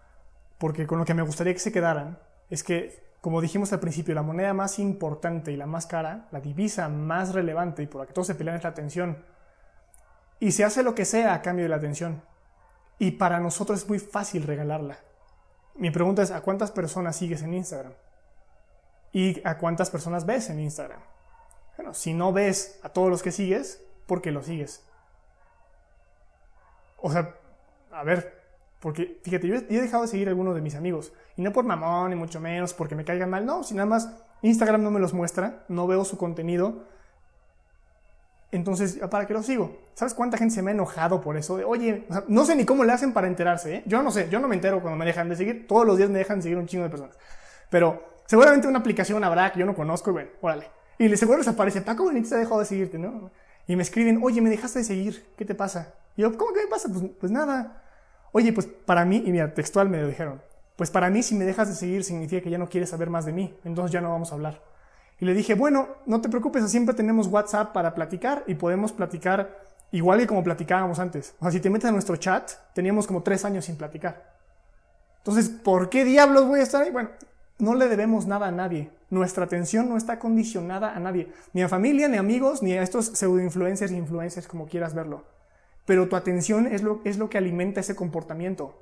[0.61, 2.19] Porque con lo que me gustaría que se quedaran
[2.51, 6.39] es que, como dijimos al principio, la moneda más importante y la más cara, la
[6.39, 9.25] divisa más relevante y por la que todos se pelean es la atención.
[10.39, 12.21] Y se hace lo que sea a cambio de la atención.
[12.99, 14.99] Y para nosotros es muy fácil regalarla.
[15.73, 17.93] Mi pregunta es, ¿a cuántas personas sigues en Instagram?
[19.11, 21.01] ¿Y a cuántas personas ves en Instagram?
[21.75, 24.85] Bueno, si no ves a todos los que sigues, ¿por qué los sigues?
[26.97, 27.35] O sea,
[27.91, 28.40] a ver,
[28.81, 31.13] porque fíjate, yo he dejado de seguir a algunos de mis amigos.
[31.37, 33.45] Y no por mamón, ni mucho menos, porque me caigan mal.
[33.45, 34.09] No, si nada más
[34.41, 36.83] Instagram no me los muestra, no veo su contenido.
[38.51, 39.77] Entonces, ¿para qué los sigo?
[39.93, 41.57] ¿Sabes cuánta gente se me ha enojado por eso?
[41.57, 43.75] De, Oye, no sé ni cómo le hacen para enterarse.
[43.75, 43.83] ¿eh?
[43.85, 45.67] Yo no sé, yo no me entero cuando me dejan de seguir.
[45.67, 47.15] Todos los días me dejan de seguir un chingo de personas.
[47.69, 50.65] Pero seguramente una aplicación habrá que yo no conozco y bueno, órale.
[50.97, 53.29] Y le seguro les aparece, Paco Benítez ha dejado de seguirte, ¿no?
[53.67, 55.93] Y me escriben, oye, me dejaste de seguir, ¿qué te pasa?
[56.17, 56.89] Y yo, ¿cómo que me pasa?
[56.89, 57.83] Pues, pues nada.
[58.31, 60.41] Oye, pues para mí, y mira, textual me lo dijeron,
[60.75, 63.25] pues para mí si me dejas de seguir significa que ya no quieres saber más
[63.25, 64.61] de mí, entonces ya no vamos a hablar.
[65.19, 69.59] Y le dije, bueno, no te preocupes, siempre tenemos WhatsApp para platicar y podemos platicar
[69.91, 71.35] igual que como platicábamos antes.
[71.39, 74.33] O sea, si te metes a nuestro chat, teníamos como tres años sin platicar.
[75.17, 76.89] Entonces, ¿por qué diablos voy a estar ahí?
[76.89, 77.09] Bueno,
[77.59, 78.89] no le debemos nada a nadie.
[79.11, 82.81] Nuestra atención no está condicionada a nadie, ni a familia, ni a amigos, ni a
[82.81, 85.23] estos pseudo-influencers e influencers, como quieras verlo.
[85.91, 88.81] Pero tu atención es lo, que alimenta ese comportamiento.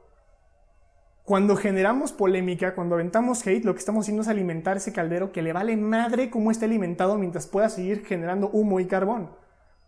[1.23, 5.41] Cuando generamos polémica, cuando aventamos hate, lo que estamos haciendo es alimentar ese caldero que
[5.41, 9.31] le vale madre cómo esté alimentado mientras pueda seguir generando humo y carbón.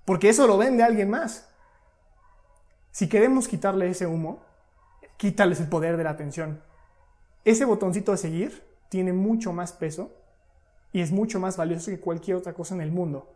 [0.04, 1.48] Porque eso lo vende alguien más.
[2.90, 4.42] Si queremos quitarle ese humo,
[5.18, 6.64] quítales el poder de la atención.
[7.46, 10.10] Ese botoncito de seguir tiene mucho más peso
[10.92, 13.32] y es mucho más valioso que cualquier otra cosa en el mundo.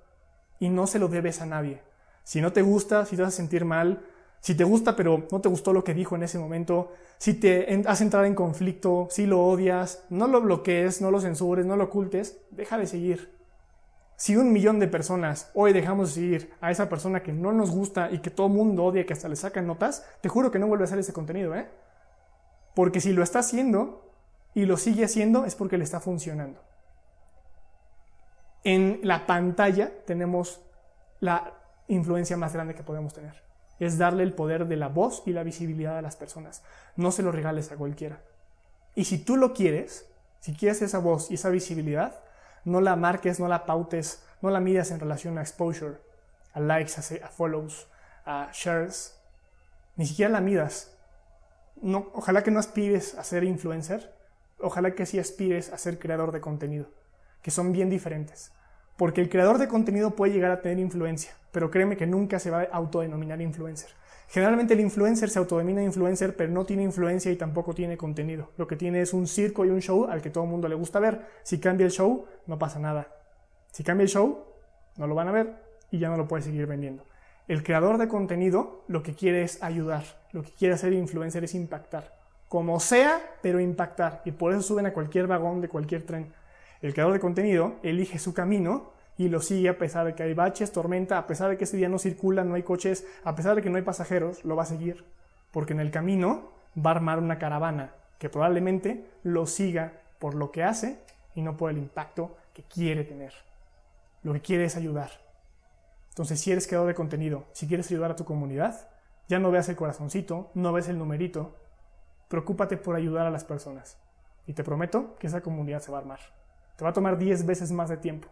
[0.60, 1.84] Y no se lo debes a nadie.
[2.26, 4.04] Si no te gusta, si te vas a sentir mal,
[4.42, 7.82] si te gusta pero no te gustó lo que dijo en ese momento, si te
[7.88, 11.86] has entrado en conflicto, si lo odias, no lo bloquees, no lo censures, no lo
[11.86, 13.34] ocultes, deja de seguir.
[14.18, 17.72] Si un millón de personas hoy dejamos de seguir a esa persona que no nos
[17.72, 20.60] gusta y que todo el mundo odia, que hasta le sacan notas, te juro que
[20.60, 21.70] no vuelve a hacer ese contenido, ¿eh?
[22.74, 24.06] Porque si lo está haciendo,
[24.56, 26.60] y lo sigue haciendo es porque le está funcionando.
[28.64, 30.62] En la pantalla tenemos
[31.20, 31.54] la
[31.88, 33.44] influencia más grande que podemos tener.
[33.80, 36.64] Es darle el poder de la voz y la visibilidad a las personas.
[36.96, 38.22] No se lo regales a cualquiera.
[38.96, 40.10] Y si tú lo quieres,
[40.40, 42.20] si quieres esa voz y esa visibilidad,
[42.64, 45.98] no la marques, no la pautes, no la midas en relación a exposure,
[46.54, 47.88] a likes, a, follows,
[48.26, 49.20] a shares.
[49.98, 50.96] Ni siquiera la midas.
[51.82, 54.16] No, ojalá que no aspires a ser influencer,
[54.60, 56.88] ojalá que sí aspires a ser creador de contenido,
[57.42, 58.52] que son bien diferentes.
[58.98, 62.50] Porque el creador de contenido puede llegar a tener influencia, pero créeme que nunca se
[62.50, 63.90] va a autodenominar influencer.
[64.28, 68.52] Generalmente el influencer se autodenomina influencer, pero no tiene influencia y tampoco tiene contenido.
[68.58, 70.76] Lo que tiene es un circo y un show al que todo el mundo le
[70.76, 71.22] gusta ver.
[71.44, 73.08] Si cambia el show, no pasa nada.
[73.72, 74.46] Si cambia el show,
[74.98, 75.54] no lo van a ver
[75.92, 77.04] y ya no lo puede seguir vendiendo.
[77.48, 81.54] El creador de contenido lo que quiere es ayudar, lo que quiere hacer influencer es
[81.54, 82.16] impactar
[82.56, 84.22] como sea, pero impactar.
[84.26, 86.32] Y por eso suben a cualquier vagón de cualquier tren.
[86.82, 90.34] El creador de contenido elige su camino y lo sigue a pesar de que hay
[90.34, 93.56] baches, tormenta, a pesar de que ese día no circula, no hay coches, a pesar
[93.56, 95.06] de que no hay pasajeros, lo va a seguir.
[95.52, 100.52] Porque en el camino va a armar una caravana que probablemente lo siga por lo
[100.52, 101.00] que hace
[101.34, 103.34] y no por el impacto que quiere tener.
[104.24, 105.12] Lo que quiere es ayudar.
[106.10, 108.90] Entonces, si eres creador de contenido, si quieres ayudar a tu comunidad,
[109.28, 111.56] ya no veas el corazoncito, no ves el numerito,
[112.28, 113.98] Preocúpate por ayudar a las personas.
[114.48, 116.20] Y te prometo que esa comunidad se va a armar.
[116.78, 118.30] Te va a tomar 10 veces más de tiempo.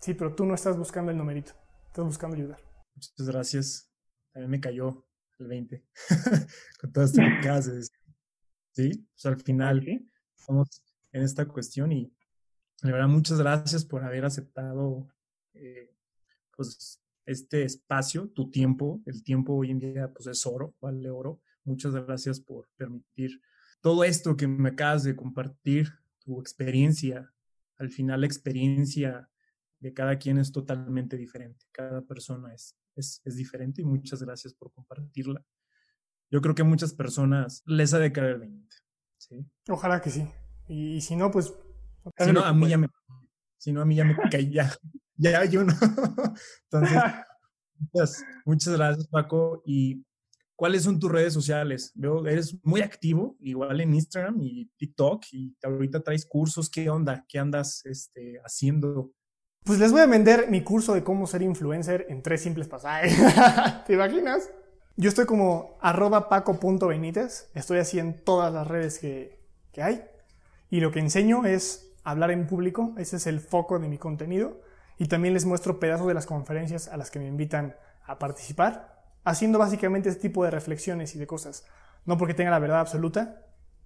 [0.00, 1.52] Sí, pero tú no estás buscando el numerito.
[1.86, 2.60] Estás buscando ayudar.
[2.94, 3.90] Muchas gracias.
[4.34, 5.06] A mí me cayó
[5.38, 5.84] el 20
[6.80, 7.92] con todas estas clases.
[8.72, 9.84] Sí, pues al final
[10.36, 12.12] estamos en esta cuestión y
[12.82, 15.08] de verdad muchas gracias por haber aceptado
[15.54, 15.94] eh,
[16.56, 19.02] pues este espacio, tu tiempo.
[19.06, 21.40] El tiempo hoy en día pues es oro, vale oro.
[21.64, 23.40] Muchas gracias por permitir
[23.80, 27.32] todo esto que me acabas de compartir, tu experiencia.
[27.78, 29.28] Al final la experiencia
[29.80, 31.66] de cada quien es totalmente diferente.
[31.72, 35.44] Cada persona es, es, es diferente y muchas gracias por compartirla.
[36.30, 38.76] Yo creo que a muchas personas les ha de caer el 20.
[39.16, 39.46] ¿sí?
[39.68, 40.28] Ojalá que sí.
[40.68, 41.54] Y, si no, pues...
[42.16, 42.88] Si no, a mí ya me,
[43.58, 44.72] si no, a mí ya me caí, ya,
[45.16, 45.72] ya hay uno.
[46.70, 47.02] Entonces,
[47.78, 49.62] muchas, muchas gracias, Paco.
[49.66, 50.04] Y
[50.58, 51.92] ¿Cuáles son tus redes sociales?
[51.94, 56.68] Veo, eres muy activo, igual en Instagram y TikTok, y ahorita traes cursos.
[56.68, 57.24] ¿Qué onda?
[57.28, 59.12] ¿Qué andas este, haciendo?
[59.62, 63.16] Pues les voy a vender mi curso de cómo ser influencer en tres simples pasajes.
[63.86, 64.50] ¿Te imaginas?
[64.96, 67.52] Yo estoy como arroba paco.benítez.
[67.54, 69.38] Estoy así en todas las redes que,
[69.70, 70.02] que hay.
[70.70, 72.96] Y lo que enseño es hablar en público.
[72.98, 74.60] Ese es el foco de mi contenido.
[74.98, 78.97] Y también les muestro pedazos de las conferencias a las que me invitan a participar
[79.28, 81.66] haciendo básicamente este tipo de reflexiones y de cosas.
[82.06, 83.44] No porque tenga la verdad absoluta,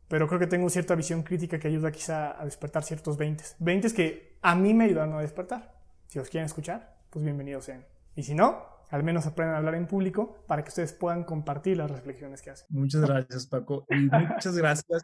[0.08, 3.42] pero creo que tengo cierta visión crítica que ayuda quizá a despertar ciertos 20.
[3.58, 5.74] 20 que a mí me ayudan a despertar.
[6.06, 7.84] Si os quieren escuchar, pues bienvenidos sean.
[8.14, 11.76] Y si no, al menos aprendan a hablar en público para que ustedes puedan compartir
[11.76, 12.66] las reflexiones que hacen.
[12.70, 13.84] Muchas gracias, Paco.
[13.88, 15.02] Y muchas gracias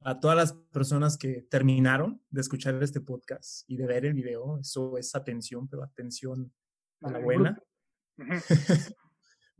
[0.00, 4.58] a todas las personas que terminaron de escuchar este podcast y de ver el video.
[4.60, 6.50] Eso es atención, pero atención
[7.02, 7.62] a la buena.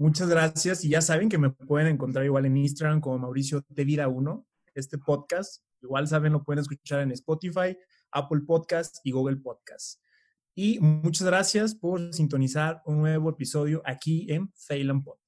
[0.01, 3.85] Muchas gracias y ya saben que me pueden encontrar igual en Instagram como Mauricio de
[3.85, 4.47] Vida 1.
[4.75, 7.77] Este podcast, igual saben, lo pueden escuchar en Spotify,
[8.13, 10.01] Apple Podcast y Google Podcast.
[10.55, 15.28] Y muchas gracias por sintonizar un nuevo episodio aquí en Phelan Podcast.